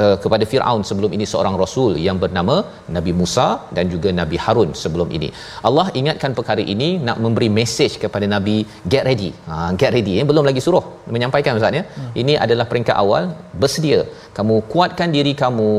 uh, 0.00 0.16
kepada 0.22 0.44
Firaun 0.50 0.82
sebelum 0.88 1.10
ini 1.16 1.26
seorang 1.32 1.54
rasul 1.62 1.92
yang 2.06 2.18
bernama 2.22 2.56
Nabi 2.96 3.12
Musa 3.20 3.46
dan 3.76 3.86
juga 3.94 4.10
Nabi 4.20 4.36
Harun 4.44 4.70
sebelum 4.82 5.08
ini. 5.18 5.28
Allah 5.68 5.86
ingatkan 6.00 6.32
perkara 6.38 6.62
ini 6.74 6.88
nak 7.08 7.18
memberi 7.24 7.48
mesej 7.58 7.92
kepada 8.04 8.28
Nabi 8.34 8.56
get 8.92 9.04
ready. 9.08 9.30
Ha 9.48 9.56
get 9.80 9.92
ready 9.96 10.14
eh 10.20 10.26
belum 10.30 10.46
lagi 10.50 10.62
suruh 10.66 10.84
menyampaikan 11.16 11.58
ustaz 11.60 11.78
ya. 11.80 11.84
Hmm. 11.96 12.12
Ini 12.22 12.36
adalah 12.44 12.66
peringkat 12.70 12.96
awal 13.04 13.26
bersedia. 13.62 14.00
Kamu 14.38 14.56
kuatkan 14.72 15.10
diri 15.16 15.34
kamu. 15.42 15.72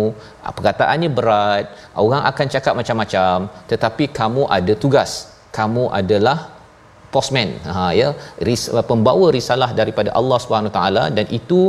Ah, 0.46 0.54
perkataannya 0.58 1.10
berat, 1.18 1.66
orang 2.04 2.22
akan 2.32 2.46
cakap 2.56 2.74
macam-macam 2.82 3.50
tetapi 3.72 4.06
kamu 4.22 4.44
ada 4.60 4.76
tugas. 4.86 5.12
Kamu 5.58 5.84
adalah 6.00 6.38
postman 7.14 7.50
ha 7.74 7.84
ya 8.00 8.08
ris, 8.48 8.64
pembawa 8.90 9.28
risalah 9.38 9.70
daripada 9.80 10.10
Allah 10.20 10.38
Subhanahu 10.44 10.74
taala 10.78 11.04
dan 11.18 11.26
itu 11.40 11.62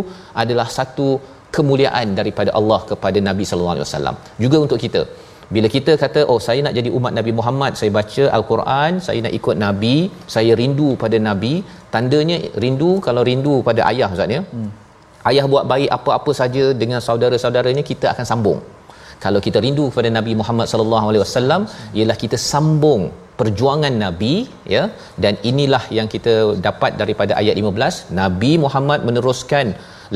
adalah 0.43 0.67
satu 0.79 1.09
kemuliaan 1.57 2.09
daripada 2.19 2.51
Allah 2.59 2.81
kepada 2.91 3.19
Nabi 3.29 3.45
sallallahu 3.49 3.77
alaihi 3.77 3.89
wasallam. 3.89 4.17
Juga 4.45 4.59
untuk 4.67 4.81
kita. 4.85 5.03
Bila 5.55 5.67
kita 5.75 5.93
kata 6.03 6.21
oh 6.33 6.39
saya 6.47 6.61
nak 6.65 6.75
jadi 6.79 6.91
umat 6.97 7.13
Nabi 7.19 7.33
Muhammad 7.39 7.73
saya 7.81 7.91
baca 7.99 8.25
al-Quran 8.39 8.93
saya 9.07 9.19
nak 9.25 9.35
ikut 9.39 9.57
nabi 9.65 9.95
saya 10.35 10.53
rindu 10.61 10.89
pada 11.03 11.19
nabi 11.29 11.53
tandanya 11.95 12.37
rindu 12.65 12.91
kalau 13.07 13.23
rindu 13.29 13.55
pada 13.69 13.81
ayah 13.91 14.09
ustaz 14.15 14.35
ya. 14.37 14.43
Hmm. 14.53 14.69
ayah 15.31 15.45
buat 15.53 15.65
baik 15.73 15.91
apa-apa 15.97 16.33
saja 16.41 16.65
dengan 16.83 17.01
saudara-saudaranya 17.07 17.85
kita 17.93 18.07
akan 18.13 18.27
sambung. 18.33 18.61
Kalau 19.25 19.41
kita 19.47 19.59
rindu 19.65 19.85
kepada 19.91 20.11
Nabi 20.17 20.33
Muhammad 20.41 20.67
sallallahu 20.71 21.07
alaihi 21.11 21.23
wasallam 21.25 21.63
ialah 21.99 22.17
kita 22.23 22.37
sambung 22.51 23.03
perjuangan 23.41 23.95
nabi 24.05 24.35
ya. 24.75 24.83
Dan 25.23 25.35
inilah 25.51 25.83
yang 25.99 26.09
kita 26.15 26.35
dapat 26.69 26.93
daripada 27.01 27.33
ayat 27.41 27.57
15 27.63 28.19
Nabi 28.21 28.53
Muhammad 28.65 29.01
meneruskan 29.09 29.67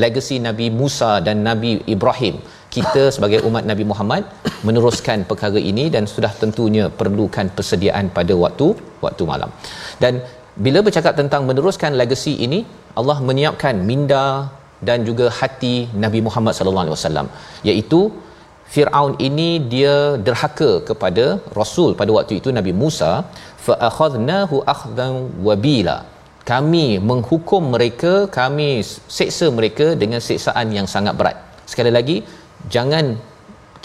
legasi 0.03 0.35
Nabi 0.47 0.67
Musa 0.81 1.11
dan 1.27 1.37
Nabi 1.49 1.71
Ibrahim. 1.95 2.35
Kita 2.75 3.03
sebagai 3.15 3.39
umat 3.47 3.63
Nabi 3.71 3.83
Muhammad 3.91 4.23
meneruskan 4.67 5.25
perkara 5.29 5.59
ini 5.71 5.85
dan 5.95 6.09
sudah 6.13 6.31
tentunya 6.41 6.85
perlukan 6.99 7.47
persediaan 7.57 8.07
pada 8.17 8.33
waktu 8.43 8.67
waktu 9.05 9.23
malam. 9.31 9.49
Dan 10.03 10.13
bila 10.65 10.79
bercakap 10.87 11.13
tentang 11.21 11.43
meneruskan 11.49 11.93
legasi 12.01 12.33
ini 12.45 12.59
Allah 12.99 13.17
menyiapkan 13.29 13.77
minda 13.89 14.25
dan 14.87 14.99
juga 15.09 15.25
hati 15.39 15.75
Nabi 16.03 16.19
Muhammad 16.27 16.53
sallallahu 16.57 16.85
alaihi 16.85 16.97
wasallam. 16.97 17.27
Iaitu 17.69 18.01
Firaun 18.73 19.13
ini 19.27 19.49
dia 19.73 19.95
derhaka 20.27 20.71
kepada 20.89 21.25
rasul 21.59 21.89
pada 21.99 22.11
waktu 22.17 22.33
itu 22.39 22.49
Nabi 22.57 22.71
Musa 22.83 23.11
fa 23.65 23.73
akhadnahu 23.89 24.55
akhdan 24.73 25.13
wabila 25.47 25.97
kami 26.51 26.87
menghukum 27.09 27.63
mereka 27.73 28.13
kami 28.39 28.69
seksa 29.17 29.47
mereka 29.57 29.85
dengan 30.01 30.19
siksaan 30.27 30.67
yang 30.77 30.87
sangat 30.93 31.15
berat. 31.19 31.37
Sekali 31.71 31.91
lagi 31.97 32.17
jangan 32.73 33.05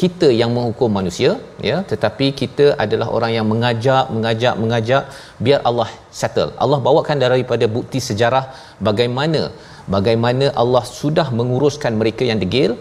kita 0.01 0.29
yang 0.41 0.51
menghukum 0.57 0.91
manusia 0.99 1.31
ya 1.69 1.77
tetapi 1.91 2.27
kita 2.41 2.67
adalah 2.85 3.07
orang 3.17 3.33
yang 3.37 3.47
mengajak 3.53 4.05
mengajak 4.15 4.55
mengajak 4.63 5.03
biar 5.45 5.61
Allah 5.69 5.89
settle. 6.21 6.53
Allah 6.65 6.79
bawakan 6.87 7.19
daripada 7.25 7.67
bukti 7.77 7.99
sejarah 8.09 8.45
bagaimana 8.89 9.43
bagaimana 9.97 10.49
Allah 10.63 10.85
sudah 11.01 11.27
menguruskan 11.39 11.95
mereka 12.01 12.23
yang 12.31 12.39
degil 12.45 12.73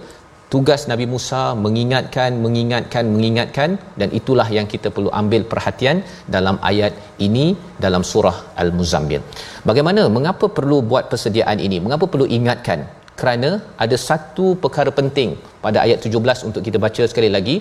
tugas 0.53 0.81
Nabi 0.91 1.05
Musa 1.13 1.41
mengingatkan 1.65 2.31
mengingatkan 2.43 3.03
mengingatkan 3.15 3.69
dan 3.99 4.09
itulah 4.19 4.47
yang 4.57 4.67
kita 4.73 4.89
perlu 4.95 5.09
ambil 5.21 5.41
perhatian 5.51 5.97
dalam 6.35 6.55
ayat 6.71 6.93
ini 7.27 7.45
dalam 7.85 8.03
surah 8.11 8.37
Al-Muzammil. 8.63 9.21
Bagaimana 9.69 10.03
mengapa 10.17 10.47
perlu 10.57 10.79
buat 10.91 11.05
persediaan 11.11 11.59
ini? 11.67 11.79
Mengapa 11.85 12.07
perlu 12.13 12.27
ingatkan? 12.37 12.81
Kerana 13.19 13.49
ada 13.83 13.97
satu 14.09 14.47
perkara 14.63 14.91
penting 14.99 15.29
pada 15.65 15.77
ayat 15.85 15.99
17 16.05 16.47
untuk 16.49 16.61
kita 16.67 16.77
baca 16.85 17.03
sekali 17.11 17.29
lagi 17.35 17.55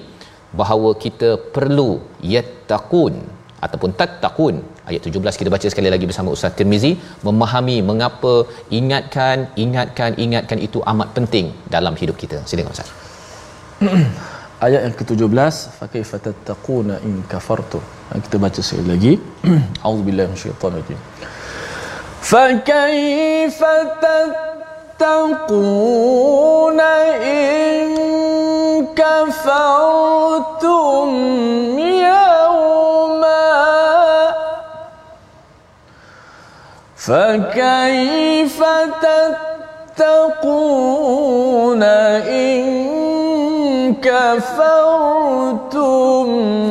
bahawa 0.61 0.91
kita 1.05 1.31
perlu 1.55 1.91
yattaqun 2.35 3.15
ataupun 3.65 3.91
tattaqun 4.01 4.57
ayat 4.91 5.01
17 5.09 5.41
kita 5.41 5.51
baca 5.55 5.67
sekali 5.73 5.89
lagi 5.95 6.05
bersama 6.11 6.29
Ustaz 6.37 6.53
Tirmizi. 6.59 6.93
Memahami 7.27 7.77
mengapa 7.91 8.33
ingatkan 8.79 9.37
ingatkan 9.65 10.11
ingatkan 10.25 10.59
itu 10.67 10.79
amat 10.93 11.09
penting 11.17 11.47
dalam 11.75 11.95
hidup 12.01 12.17
kita. 12.23 12.39
Silakan 12.49 12.73
Ustaz. 12.77 12.89
Ayat 14.67 14.81
yang 14.89 14.97
ke-17 14.99 15.55
fa 15.79 15.87
kaifa 15.95 16.17
tattaquna 16.27 16.95
in 17.09 17.15
kafartu 17.33 17.81
kita 18.25 18.37
baca 18.45 18.61
sekali 18.67 18.87
lagi. 18.93 19.13
Auzubillahi 19.87 20.27
minasyaitanir 20.33 20.79
rajim 20.81 20.99
fa 22.31 22.45
kaifa 22.71 23.75
tattaquna 24.05 26.93
in 27.37 27.91
kafartum 29.01 31.11
فكيف 37.06 38.64
تتقون 39.98 41.84
إن 41.84 43.96
كفرتم 44.02 45.60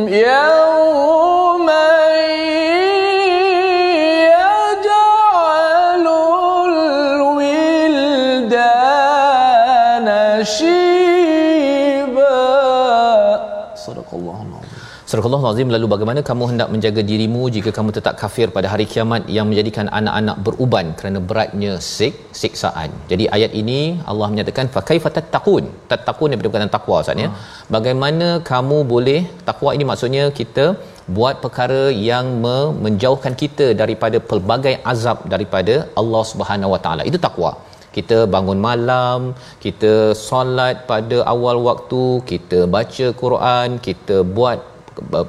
يوما 0.09 0.74
Al-Azim 15.24 15.70
lalu 15.74 15.88
bagaimana 15.94 16.22
kamu 16.30 16.44
hendak 16.52 16.70
menjaga 16.74 17.02
dirimu 17.10 17.44
jika 17.56 17.70
kamu 17.78 17.90
tetap 17.98 18.14
kafir 18.22 18.48
pada 18.56 18.68
hari 18.72 18.86
kiamat 18.94 19.22
yang 19.36 19.46
menjadikan 19.50 19.88
anak-anak 20.00 20.38
beruban 20.46 20.88
kerana 21.00 21.20
beratnya 21.30 21.74
sik 21.90 22.16
siksaan. 22.42 22.90
Jadi 23.12 23.26
ayat 23.38 23.52
ini 23.62 23.80
Allah 24.12 24.28
menyatakan 24.34 24.72
fa 24.76 24.82
kaifa 24.90 25.12
tattaqun? 25.18 25.66
Tattaqun 25.92 26.30
daripada 26.32 26.50
perkataan 26.50 26.74
takwa 26.78 26.98
Ustaz 27.04 27.24
ya. 27.26 27.30
Bagaimana 27.76 28.28
kamu 28.52 28.80
boleh 28.94 29.22
takwa 29.50 29.72
ini 29.78 29.88
maksudnya 29.92 30.26
kita 30.42 30.66
buat 31.18 31.38
perkara 31.46 31.84
yang 32.10 32.28
menjauhkan 32.86 33.36
kita 33.44 33.68
daripada 33.84 34.20
pelbagai 34.32 34.76
azab 34.94 35.18
daripada 35.36 35.78
Allah 36.04 36.24
Subhanahu 36.34 36.74
Wa 36.76 36.82
Taala. 36.86 37.06
Itu 37.12 37.20
takwa 37.28 37.54
kita 37.98 38.18
bangun 38.36 38.60
malam, 38.70 39.20
kita 39.66 39.92
solat 40.28 40.78
pada 40.92 41.18
awal 41.34 41.58
waktu, 41.68 42.06
kita 42.32 42.60
baca 42.78 43.08
Quran, 43.22 43.70
kita 43.88 44.18
buat 44.38 44.60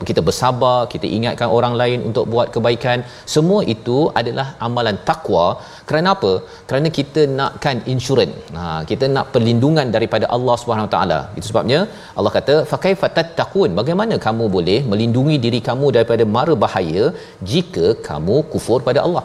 kita 0.09 0.21
bersabar 0.29 0.77
kita 0.93 1.07
ingatkan 1.17 1.49
orang 1.57 1.75
lain 1.81 1.99
untuk 2.09 2.25
buat 2.33 2.49
kebaikan. 2.55 2.99
Semua 3.35 3.61
itu 3.75 3.99
adalah 4.21 4.47
amalan 4.67 4.99
takwa 5.09 5.47
kerana 5.89 6.09
apa? 6.17 6.33
Kerana 6.69 6.91
kita 6.99 7.25
nakkan 7.39 7.79
insurans. 7.95 8.37
Ha 8.59 8.65
kita 8.91 9.07
nak 9.17 9.27
perlindungan 9.35 9.89
daripada 9.97 10.29
Allah 10.37 10.57
Subhanahu 10.63 10.91
taala. 10.95 11.21
Itu 11.39 11.47
sebabnya 11.51 11.81
Allah 12.19 12.33
kata 12.39 12.55
fa 12.73 12.79
kaifa 12.85 13.09
tattaqun? 13.19 13.73
Bagaimana 13.81 14.17
kamu 14.27 14.47
boleh 14.59 14.79
melindungi 14.93 15.39
diri 15.47 15.63
kamu 15.71 15.89
daripada 15.99 16.27
mara 16.37 16.57
bahaya 16.67 17.07
jika 17.53 17.87
kamu 18.11 18.39
kufur 18.55 18.81
pada 18.91 19.03
Allah? 19.09 19.25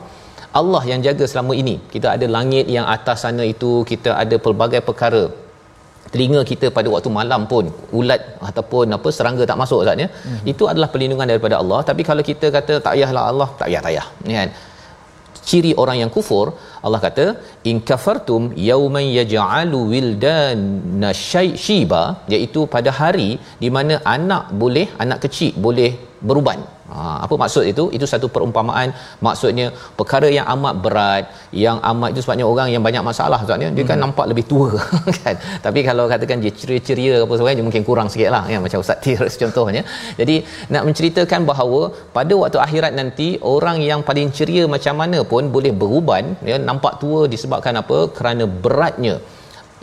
Allah 0.60 0.82
yang 0.92 1.02
jaga 1.06 1.26
selama 1.32 1.54
ini. 1.62 1.76
Kita 1.94 2.08
ada 2.16 2.26
langit 2.38 2.66
yang 2.76 2.88
atas 2.96 3.24
sana 3.26 3.44
itu 3.54 3.72
kita 3.92 4.12
ada 4.24 4.36
pelbagai 4.46 4.82
perkara 4.90 5.24
telinga 6.14 6.42
kita 6.52 6.68
pada 6.78 6.88
waktu 6.94 7.10
malam 7.20 7.42
pun 7.52 7.66
ulat 8.00 8.22
ataupun 8.50 8.96
apa 8.98 9.10
serangga 9.18 9.46
tak 9.52 9.60
masuk 9.62 9.80
ustaz 9.84 10.04
ya. 10.04 10.08
Mm-hmm. 10.10 10.52
itu 10.54 10.64
adalah 10.72 10.90
perlindungan 10.94 11.30
daripada 11.32 11.56
Allah. 11.62 11.80
Tapi 11.90 12.04
kalau 12.10 12.24
kita 12.32 12.50
kata 12.58 12.74
tak 12.86 12.94
payahlah 12.96 13.24
Allah 13.32 13.50
tak 13.62 13.68
payah 13.70 13.82
tak 13.86 13.92
payah 13.94 14.08
ni 14.28 14.36
kan. 14.40 14.52
Ciri 15.50 15.72
orang 15.82 15.98
yang 16.02 16.12
kufur 16.16 16.46
Allah 16.86 17.00
kata 17.06 17.26
in 17.70 17.78
kafartum 17.90 18.44
yauman 18.70 19.06
yaj'alu 19.20 19.80
wildan 19.94 20.60
nashiba 21.04 22.02
iaitu 22.34 22.64
pada 22.76 22.92
hari 23.00 23.30
di 23.64 23.70
mana 23.78 23.96
anak 24.16 24.44
boleh 24.64 24.88
anak 25.06 25.20
kecil 25.26 25.54
boleh 25.66 25.92
beruban 26.30 26.60
Ha, 26.92 27.04
apa 27.26 27.36
maksud 27.42 27.64
itu? 27.72 27.84
Itu 27.98 28.06
satu 28.14 28.28
perumpamaan. 28.36 28.92
Maksudnya 29.26 29.68
perkara 30.00 30.28
yang 30.38 30.48
amat 30.54 30.76
berat, 30.86 31.24
yang 31.66 31.78
amat 31.92 32.10
itu 32.14 32.22
sebabnya 32.26 32.46
orang 32.54 32.68
yang 32.74 32.84
banyak 32.88 33.04
masalah 33.10 33.40
sebabnya 33.44 33.70
dia 33.78 33.86
kan 33.90 33.96
hmm. 33.98 34.04
nampak 34.06 34.26
lebih 34.32 34.46
tua 34.52 34.72
kan. 35.24 35.36
Tapi 35.66 35.80
kalau 35.88 36.06
katakan 36.14 36.44
dia 36.44 36.52
ceria-ceria 36.62 37.16
apa 37.26 37.34
sebagainya 37.38 37.60
dia 37.60 37.68
mungkin 37.70 37.84
kurang 37.90 38.08
sikitlah 38.14 38.44
ya 38.54 38.60
macam 38.66 38.84
Ustaz 38.84 39.00
Tir 39.04 39.24
contohnya. 39.44 39.84
Jadi 40.20 40.36
nak 40.74 40.84
menceritakan 40.88 41.42
bahawa 41.52 41.82
pada 42.18 42.34
waktu 42.42 42.60
akhirat 42.66 42.94
nanti 43.02 43.28
orang 43.56 43.80
yang 43.90 44.02
paling 44.10 44.30
ceria 44.40 44.66
macam 44.76 44.96
mana 45.02 45.22
pun 45.34 45.46
boleh 45.56 45.72
beruban 45.84 46.36
ya 46.52 46.58
nampak 46.70 46.96
tua 47.04 47.22
disebabkan 47.36 47.76
apa? 47.84 48.00
Kerana 48.18 48.46
beratnya 48.66 49.16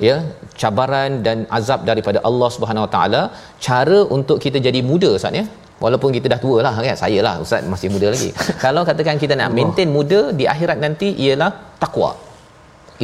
ya 0.06 0.16
cabaran 0.60 1.12
dan 1.26 1.38
azab 1.58 1.80
daripada 1.90 2.18
Allah 2.28 2.48
Subhanahu 2.56 2.84
Wa 2.86 2.92
Taala 2.96 3.22
cara 3.66 3.98
untuk 4.16 4.38
kita 4.44 4.60
jadi 4.66 4.82
muda 4.90 5.10
Ustaz 5.18 5.40
ya 5.40 5.46
walaupun 5.84 6.10
kita 6.16 6.26
dah 6.32 6.40
tua 6.44 6.58
lah 6.66 6.72
kan? 6.86 6.96
Saya 7.02 7.18
lah 7.26 7.34
ustaz 7.44 7.66
masih 7.72 7.90
muda 7.94 8.08
lagi. 8.14 8.30
Kalau 8.64 8.82
katakan 8.88 9.18
kita 9.24 9.34
nak 9.40 9.50
maintain 9.58 9.90
muda 9.98 10.20
di 10.40 10.46
akhirat 10.54 10.78
nanti 10.86 11.10
ialah 11.26 11.50
takwa. 11.82 12.10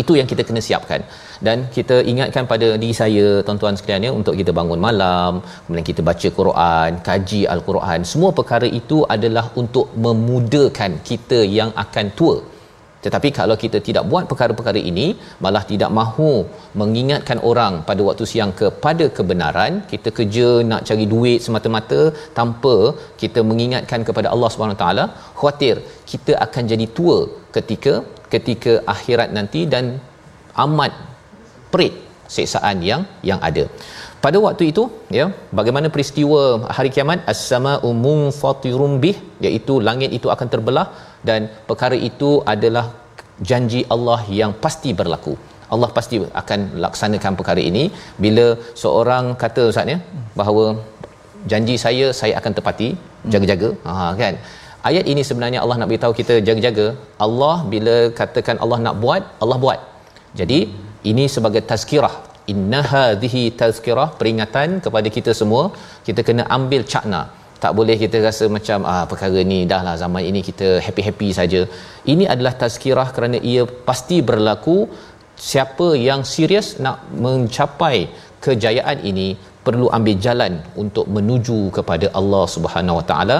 Itu 0.02 0.12
yang 0.18 0.28
kita 0.30 0.42
kena 0.48 0.60
siapkan. 0.66 1.00
Dan 1.46 1.58
kita 1.76 1.96
ingatkan 2.10 2.44
pada 2.52 2.68
diri 2.82 2.94
saya 3.02 3.26
tuan-tuan 3.46 3.76
sekalian 3.78 4.06
ya 4.06 4.12
untuk 4.20 4.34
kita 4.40 4.50
bangun 4.58 4.80
malam 4.86 5.32
kemudian 5.64 5.86
kita 5.90 6.00
baca 6.08 6.28
Quran 6.38 6.90
kaji 7.08 7.40
al-Quran. 7.54 8.00
Semua 8.12 8.30
perkara 8.38 8.68
itu 8.80 8.98
adalah 9.16 9.46
untuk 9.62 9.88
memudahkan 10.06 10.92
kita 11.10 11.40
yang 11.58 11.70
akan 11.84 12.08
tua 12.18 12.36
tetapi 13.04 13.28
kalau 13.38 13.56
kita 13.62 13.78
tidak 13.88 14.04
buat 14.10 14.24
perkara-perkara 14.30 14.80
ini 14.90 15.06
malah 15.44 15.64
tidak 15.72 15.90
mahu 15.98 16.30
mengingatkan 16.82 17.40
orang 17.50 17.74
pada 17.88 18.02
waktu 18.08 18.26
siang 18.32 18.52
kepada 18.60 19.06
kebenaran 19.18 19.72
kita 19.92 20.10
kerja 20.18 20.48
nak 20.70 20.82
cari 20.90 21.06
duit 21.14 21.40
semata-mata 21.46 22.00
tanpa 22.38 22.76
kita 23.22 23.42
mengingatkan 23.50 24.02
kepada 24.08 24.30
Allah 24.34 24.50
Subhanahu 24.54 24.80
taala 24.84 25.06
khuatir 25.40 25.76
kita 26.12 26.34
akan 26.46 26.64
jadi 26.72 26.88
tua 26.98 27.18
ketika 27.56 27.94
ketika 28.34 28.72
akhirat 28.94 29.30
nanti 29.38 29.62
dan 29.74 29.84
amat 30.64 30.92
perit 31.74 31.94
siksaan 32.34 32.78
yang 32.90 33.02
yang 33.30 33.40
ada. 33.48 33.64
Pada 34.24 34.38
waktu 34.44 34.64
itu 34.72 34.82
ya 35.16 35.24
bagaimana 35.58 35.88
peristiwa 35.94 36.42
hari 36.76 36.90
kiamat? 36.94 37.18
As-sama'u 37.32 37.88
munfatirum 38.04 38.92
bih 39.02 39.16
iaitu 39.46 39.74
langit 39.88 40.10
itu 40.18 40.28
akan 40.34 40.48
terbelah 40.54 40.86
dan 41.28 41.40
perkara 41.68 41.96
itu 42.08 42.30
adalah 42.54 42.86
janji 43.50 43.80
Allah 43.94 44.20
yang 44.40 44.52
pasti 44.64 44.90
berlaku. 45.00 45.34
Allah 45.74 45.88
pasti 45.96 46.16
akan 46.40 46.60
laksanakan 46.84 47.32
perkara 47.38 47.62
ini. 47.70 47.84
Bila 48.24 48.46
seorang 48.82 49.24
kata 49.42 49.62
ustaz 49.70 49.92
ya 49.92 49.98
bahawa 50.40 50.64
janji 51.52 51.74
saya 51.84 52.06
saya 52.20 52.34
akan 52.40 52.52
tepati 52.58 52.88
jaga-jaga. 53.32 53.70
Ha 53.86 53.94
kan? 54.22 54.36
Ayat 54.88 55.04
ini 55.12 55.22
sebenarnya 55.28 55.58
Allah 55.64 55.76
nak 55.80 55.88
beritahu 55.90 56.14
kita 56.20 56.34
jaga-jaga. 56.48 56.86
Allah 57.26 57.56
bila 57.72 57.96
katakan 58.20 58.58
Allah 58.64 58.78
nak 58.86 58.96
buat 59.04 59.22
Allah 59.44 59.58
buat. 59.64 59.80
Jadi 60.40 60.58
ini 61.10 61.24
sebagai 61.36 61.62
tazkirah. 61.70 62.14
Inna 62.52 62.80
hadhihi 62.92 63.42
tazkirah 63.60 64.08
peringatan 64.20 64.70
kepada 64.84 65.08
kita 65.16 65.32
semua 65.40 65.62
kita 66.06 66.20
kena 66.28 66.44
ambil 66.56 66.82
cakna 66.92 67.22
tak 67.64 67.72
boleh 67.78 67.96
kita 68.02 68.16
rasa 68.26 68.44
macam 68.56 68.78
ah 68.92 69.04
perkara 69.10 69.40
ni 69.52 69.58
dah 69.72 69.80
lah 69.86 69.94
zaman 70.02 70.22
ini 70.30 70.40
kita 70.48 70.68
happy-happy 70.86 71.28
saja. 71.38 71.60
Ini 72.12 72.24
adalah 72.32 72.52
tazkirah 72.62 73.08
kerana 73.16 73.38
ia 73.52 73.62
pasti 73.88 74.18
berlaku. 74.30 74.76
Siapa 75.50 75.86
yang 76.08 76.20
serius 76.32 76.68
nak 76.84 76.98
mencapai 77.24 77.96
kejayaan 78.44 78.98
ini 79.10 79.28
perlu 79.66 79.86
ambil 79.96 80.18
jalan 80.26 80.52
untuk 80.82 81.06
menuju 81.16 81.58
kepada 81.78 82.06
Allah 82.20 82.44
Subhanahu 82.56 82.98
Wa 83.00 83.06
Taala. 83.10 83.38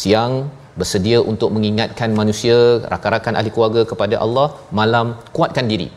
Siang 0.00 0.34
bersedia 0.80 1.18
untuk 1.32 1.50
mengingatkan 1.56 2.10
manusia 2.20 2.56
rakan-rakan 2.92 3.36
ahli 3.38 3.50
keluarga 3.54 3.82
kepada 3.90 4.16
Allah 4.24 4.48
malam 4.80 5.06
kuatkan 5.36 5.66
diri 5.72 5.88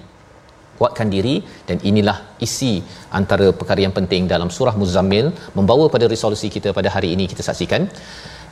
kuatkan 0.79 1.09
diri 1.15 1.35
dan 1.67 1.77
inilah 1.89 2.17
isi 2.47 2.73
antara 3.19 3.47
perkara 3.59 3.81
yang 3.85 3.95
penting 3.97 4.23
dalam 4.33 4.49
surah 4.57 4.75
Muzammil 4.81 5.27
membawa 5.57 5.85
pada 5.95 6.07
resolusi 6.13 6.49
kita 6.55 6.71
pada 6.79 6.91
hari 6.95 7.11
ini 7.15 7.25
kita 7.33 7.43
saksikan 7.49 7.83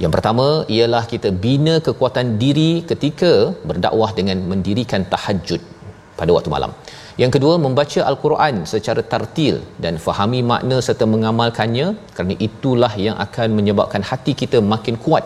yang 0.01 0.11
pertama 0.15 0.47
ialah 0.75 1.03
kita 1.13 1.29
bina 1.45 1.75
kekuatan 1.87 2.27
diri 2.43 2.71
ketika 2.91 3.31
berdakwah 3.69 4.11
dengan 4.19 4.37
mendirikan 4.51 5.01
tahajud 5.13 5.61
pada 6.19 6.31
waktu 6.35 6.49
malam. 6.55 6.71
Yang 7.21 7.31
kedua 7.35 7.55
membaca 7.65 8.01
al-Quran 8.11 8.55
secara 8.71 9.01
tartil 9.11 9.55
dan 9.83 9.95
fahami 10.05 10.39
makna 10.51 10.77
serta 10.87 11.05
mengamalkannya 11.13 11.87
kerana 12.15 12.35
itulah 12.47 12.93
yang 13.05 13.17
akan 13.25 13.47
menyebabkan 13.57 14.03
hati 14.09 14.33
kita 14.41 14.59
makin 14.73 14.97
kuat 15.05 15.25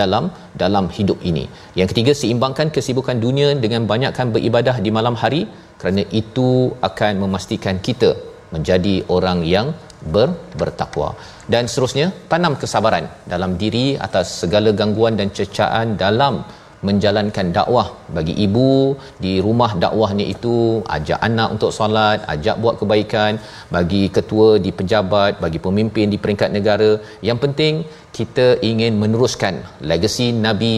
dalam 0.00 0.24
dalam 0.62 0.86
hidup 0.96 1.18
ini. 1.30 1.44
Yang 1.78 1.88
ketiga 1.92 2.12
seimbangkan 2.20 2.68
kesibukan 2.76 3.20
dunia 3.26 3.48
dengan 3.64 3.84
banyakkan 3.92 4.32
beribadah 4.36 4.76
di 4.86 4.92
malam 4.98 5.16
hari 5.22 5.42
kerana 5.80 6.02
itu 6.20 6.72
akan 6.88 7.12
memastikan 7.24 7.78
kita 7.86 8.10
menjadi 8.54 8.94
orang 9.16 9.40
yang 9.54 9.68
ber, 10.14 10.28
bertakwa. 10.60 11.08
Dan 11.52 11.64
seterusnya 11.70 12.06
tanam 12.30 12.54
kesabaran 12.60 13.06
dalam 13.32 13.54
diri 13.62 13.86
atas 14.06 14.42
segala 14.42 14.70
gangguan 14.80 15.14
dan 15.20 15.28
cecaan 15.38 15.98
dalam 16.04 16.44
menjalankan 16.88 17.46
dakwah 17.56 17.88
bagi 18.16 18.34
ibu. 18.46 18.94
Di 19.24 19.32
rumah 19.46 19.70
dakwahnya 19.84 20.26
itu 20.34 20.56
ajak 20.96 21.18
anak 21.28 21.48
untuk 21.56 21.70
solat 21.78 22.18
ajak 22.34 22.56
buat 22.62 22.76
kebaikan 22.80 23.32
bagi 23.76 24.02
ketua 24.16 24.48
di 24.64 24.70
pejabat 24.78 25.40
bagi 25.44 25.58
pemimpin 25.66 26.06
di 26.12 26.18
peringkat 26.22 26.50
negara. 26.56 26.90
Yang 27.28 27.38
penting 27.44 27.74
kita 28.18 28.46
ingin 28.70 28.94
meneruskan 29.02 29.54
legasi 29.90 30.28
nabi 30.46 30.76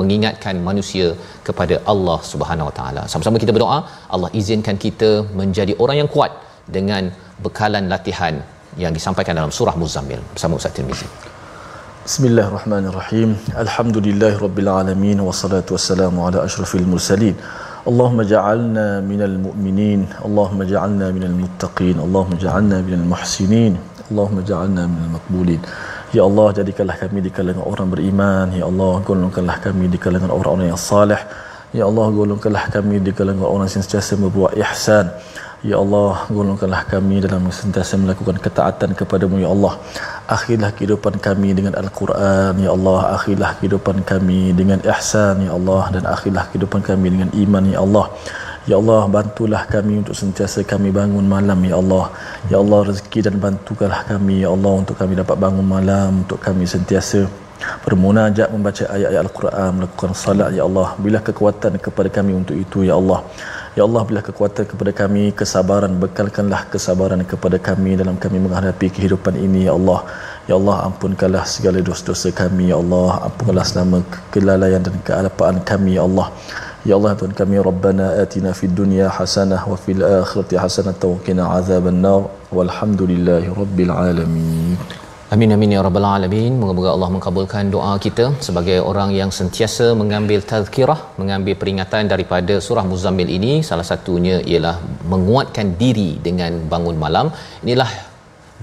mengingatkan 0.00 0.56
manusia 0.68 1.06
kepada 1.46 1.76
Allah 1.92 2.18
Subhanahu 2.32 2.68
Wa 2.70 2.74
Taala. 2.78 3.02
Sama-sama 3.12 3.42
kita 3.42 3.52
berdoa, 3.56 3.78
Allah 4.14 4.30
izinkan 4.40 4.76
kita 4.84 5.10
menjadi 5.40 5.72
orang 5.82 5.96
yang 6.02 6.10
kuat 6.14 6.32
dengan 6.76 7.12
bekalan 7.44 7.86
latihan 7.92 8.34
yang 8.82 8.92
disampaikan 8.98 9.36
dalam 9.40 9.52
surah 9.58 9.76
Muzammil 9.82 10.20
bersama 10.32 10.56
Ustaz 10.60 10.72
Tirmizi. 10.78 11.08
Bismillahirrahmanirrahim. 12.08 13.36
Alhamdulillahirabbil 13.64 14.70
alamin 14.80 15.18
wassalatu 15.28 15.76
wassalamu 15.76 16.24
ala 16.28 16.38
asyrafil 16.48 16.88
mursalin. 16.94 17.36
اللهم 17.90 18.18
اجعلنا 18.20 18.86
من 19.10 19.20
المؤمنين 19.28 20.00
اللهم 20.26 20.58
اجعلنا 20.62 21.06
من 21.10 21.24
المتقين 21.30 21.96
اللهم 22.06 22.32
اجعلنا 22.38 22.76
من 22.86 22.94
المحسنين 22.94 23.72
اللهم 24.10 24.36
اجعلنا 24.38 24.82
من 24.86 25.00
المقبولين 25.06 25.60
Ya 26.15 26.23
Allah 26.23 26.47
jadikanlah 26.55 26.95
kami 27.03 27.19
di 27.19 27.31
kalangan 27.37 27.63
orang 27.71 27.87
beriman. 27.91 28.47
Ya 28.59 28.63
Allah 28.63 28.93
golongkanlah 29.07 29.57
kami 29.65 29.91
di 29.91 29.99
kalangan 29.99 30.31
orang-orang 30.31 30.71
yang 30.71 30.79
salih 30.79 31.19
Ya 31.75 31.83
Allah 31.83 32.07
golongkanlah 32.15 32.71
kami 32.71 33.03
di 33.03 33.11
kalangan 33.11 33.43
orang 33.43 33.67
yang 33.67 33.83
sentiasa 33.83 34.15
berbuat 34.15 34.55
ihsan. 34.63 35.11
Ya 35.69 35.75
Allah 35.83 36.23
golongkanlah 36.31 36.87
kami 36.87 37.19
dalam 37.25 37.51
sentiasa 37.51 37.99
melakukan 37.99 38.39
ketaatan 38.45 38.95
kepadamu 38.95 39.43
Ya 39.43 39.51
Allah. 39.51 39.73
Akhirlah 40.35 40.71
kehidupan 40.77 41.19
kami 41.27 41.51
dengan 41.59 41.75
Al-Quran 41.81 42.55
Ya 42.65 42.71
Allah. 42.71 42.99
Akhirlah 43.19 43.51
kehidupan 43.59 44.07
kami 44.07 44.55
dengan 44.55 44.79
ihsan 44.87 45.43
Ya 45.43 45.51
Allah. 45.59 45.83
Dan 45.91 46.07
akhirlah 46.07 46.47
kehidupan 46.55 46.87
kami 46.87 47.07
dengan 47.19 47.29
iman 47.35 47.63
Ya 47.67 47.83
Allah 47.83 48.05
Ya 48.67 48.75
Allah 48.75 49.07
bantulah 49.15 49.63
kami 49.73 49.93
untuk 50.03 50.15
sentiasa 50.21 50.59
kami 50.71 50.89
bangun 50.91 51.23
malam 51.33 51.59
Ya 51.63 51.75
Allah. 51.81 52.05
Ya 52.51 52.57
Allah 52.63 52.79
rezeki 52.91 53.19
dan 53.27 53.35
bantukanlah 53.43 54.03
kami 54.11 54.43
Ya 54.43 54.49
Allah 54.55 54.73
untuk 54.83 54.95
kami 55.01 55.15
dapat 55.15 55.39
bangun 55.43 55.63
malam 55.63 56.27
Untuk 56.27 56.39
kami 56.47 56.67
sentiasa 56.67 57.19
bermunajat 57.87 58.51
membaca 58.53 58.83
ayat-ayat 58.95 59.23
Al-Quran 59.23 59.69
Melakukan 59.77 60.11
salat 60.23 60.51
Ya 60.59 60.67
Allah. 60.67 60.87
Bila 61.05 61.23
kekuatan 61.23 61.79
kepada 61.85 62.11
kami 62.17 62.35
untuk 62.41 62.59
itu 62.59 62.83
Ya 62.83 62.99
Allah. 62.99 63.23
Ya 63.79 63.87
Allah 63.87 64.03
bila 64.09 64.19
kekuatan 64.27 64.67
kepada 64.67 64.91
kami 64.99 65.23
kesabaran 65.39 65.95
bekalkanlah 66.03 66.61
kesabaran 66.73 67.23
kepada 67.31 67.57
kami 67.69 67.95
dalam 68.01 68.15
kami 68.23 68.37
menghadapi 68.45 68.87
kehidupan 68.95 69.39
ini 69.45 69.71
ya 69.71 69.73
Allah. 69.79 69.99
Ya 70.49 70.59
Allah 70.59 70.91
ampunkanlah 70.91 71.43
segala 71.55 71.79
dosa-dosa 71.79 72.35
kami 72.35 72.73
ya 72.73 72.77
Allah. 72.83 73.31
Ampunkanlah 73.31 73.65
selama 73.71 73.97
kelalaian 74.33 74.81
dan 74.87 74.97
kealpaan 75.07 75.63
kami 75.71 75.95
ya 75.95 76.03
Allah 76.09 76.27
Ya 76.85 76.93
Allah 76.97 77.17
Tuhan 77.19 77.33
kami 77.33 77.57
Rabbana 77.69 78.21
atina 78.21 78.53
fid 78.53 78.75
dunya 78.77 79.09
hasanah 79.09 79.65
wa 79.65 79.77
fil 79.85 80.03
akhirati 80.03 80.55
hasanah 80.63 80.93
wa 80.93 81.17
qina 81.25 81.43
azaban 81.57 81.99
nar 82.05 82.29
walhamdulillahi 82.53 83.49
rabbil 83.61 83.91
alamin 83.91 84.77
Amin 85.35 85.51
amin 85.51 85.73
ya 85.75 85.79
rabbal 85.83 86.05
alamin. 86.07 86.55
Moga-moga 86.59 86.89
Allah 86.95 87.09
mengabulkan 87.11 87.67
doa 87.67 87.99
kita 87.99 88.25
sebagai 88.45 88.77
orang 88.79 89.09
yang 89.11 89.27
sentiasa 89.37 89.91
mengambil 90.01 90.39
tazkirah, 90.39 90.99
mengambil 91.19 91.59
peringatan 91.61 92.07
daripada 92.07 92.63
surah 92.63 92.87
Muzammil 92.91 93.27
ini. 93.37 93.59
Salah 93.59 93.83
satunya 93.83 94.39
ialah 94.39 94.79
menguatkan 95.11 95.75
diri 95.81 96.15
dengan 96.27 96.63
bangun 96.71 96.95
malam. 96.95 97.27
Inilah 97.59 97.89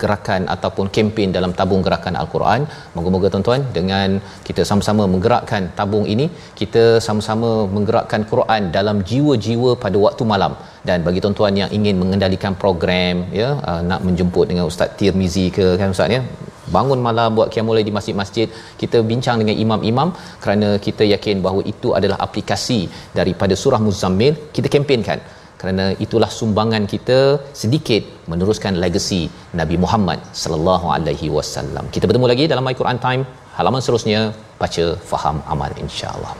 gerakan 0.02 0.42
ataupun 0.54 0.86
kempen 0.94 1.30
dalam 1.36 1.52
tabung 1.58 1.82
gerakan 1.86 2.14
al-Quran. 2.22 2.62
Moga-moga 2.96 3.28
tuan-tuan 3.34 3.62
dengan 3.78 4.18
kita 4.48 4.62
sama-sama 4.70 5.04
menggerakkan 5.14 5.64
tabung 5.78 6.06
ini, 6.14 6.26
kita 6.60 6.84
sama-sama 7.06 7.50
menggerakkan 7.76 8.24
Quran 8.32 8.62
dalam 8.78 8.96
jiwa-jiwa 9.10 9.72
pada 9.84 9.98
waktu 10.06 10.24
malam. 10.32 10.54
Dan 10.88 11.00
bagi 11.06 11.20
tuan-tuan 11.24 11.54
yang 11.62 11.70
ingin 11.78 11.96
mengendalikan 12.02 12.54
program 12.64 13.24
ya, 13.40 13.50
uh, 13.70 13.80
nak 13.90 14.00
menjemput 14.08 14.46
dengan 14.50 14.66
Ustaz 14.72 14.90
Tirmizi 14.98 15.46
ke 15.58 15.66
kan 15.80 15.94
Ustaz 15.94 16.16
ya, 16.16 16.20
bangun 16.76 17.00
malam 17.06 17.30
buat 17.36 17.48
qiyamul 17.52 17.78
di 17.88 17.92
masjid-masjid 17.98 18.48
kita 18.82 18.98
bincang 19.10 19.36
dengan 19.42 19.56
imam-imam 19.64 20.08
kerana 20.42 20.68
kita 20.86 21.04
yakin 21.14 21.38
bahawa 21.46 21.62
itu 21.72 21.90
adalah 21.98 22.18
aplikasi 22.26 22.80
daripada 23.18 23.56
surah 23.62 23.80
muzammil 23.86 24.34
kita 24.56 24.70
kempenkan 24.74 25.20
kerana 25.64 25.84
itulah 26.04 26.30
sumbangan 26.38 26.84
kita 26.94 27.18
sedikit 27.60 28.04
meneruskan 28.30 28.76
legasi 28.84 29.20
Nabi 29.60 29.76
Muhammad 29.84 30.20
sallallahu 30.42 30.88
alaihi 30.96 31.28
wasallam. 31.36 31.86
Kita 31.94 32.04
bertemu 32.08 32.28
lagi 32.32 32.44
dalam 32.52 32.66
My 32.68 32.76
Quran 32.80 33.00
Time 33.06 33.22
halaman 33.58 33.80
seterusnya 33.84 34.20
baca 34.62 34.84
faham 35.10 35.38
amal 35.54 35.72
insya-Allah. 35.84 36.34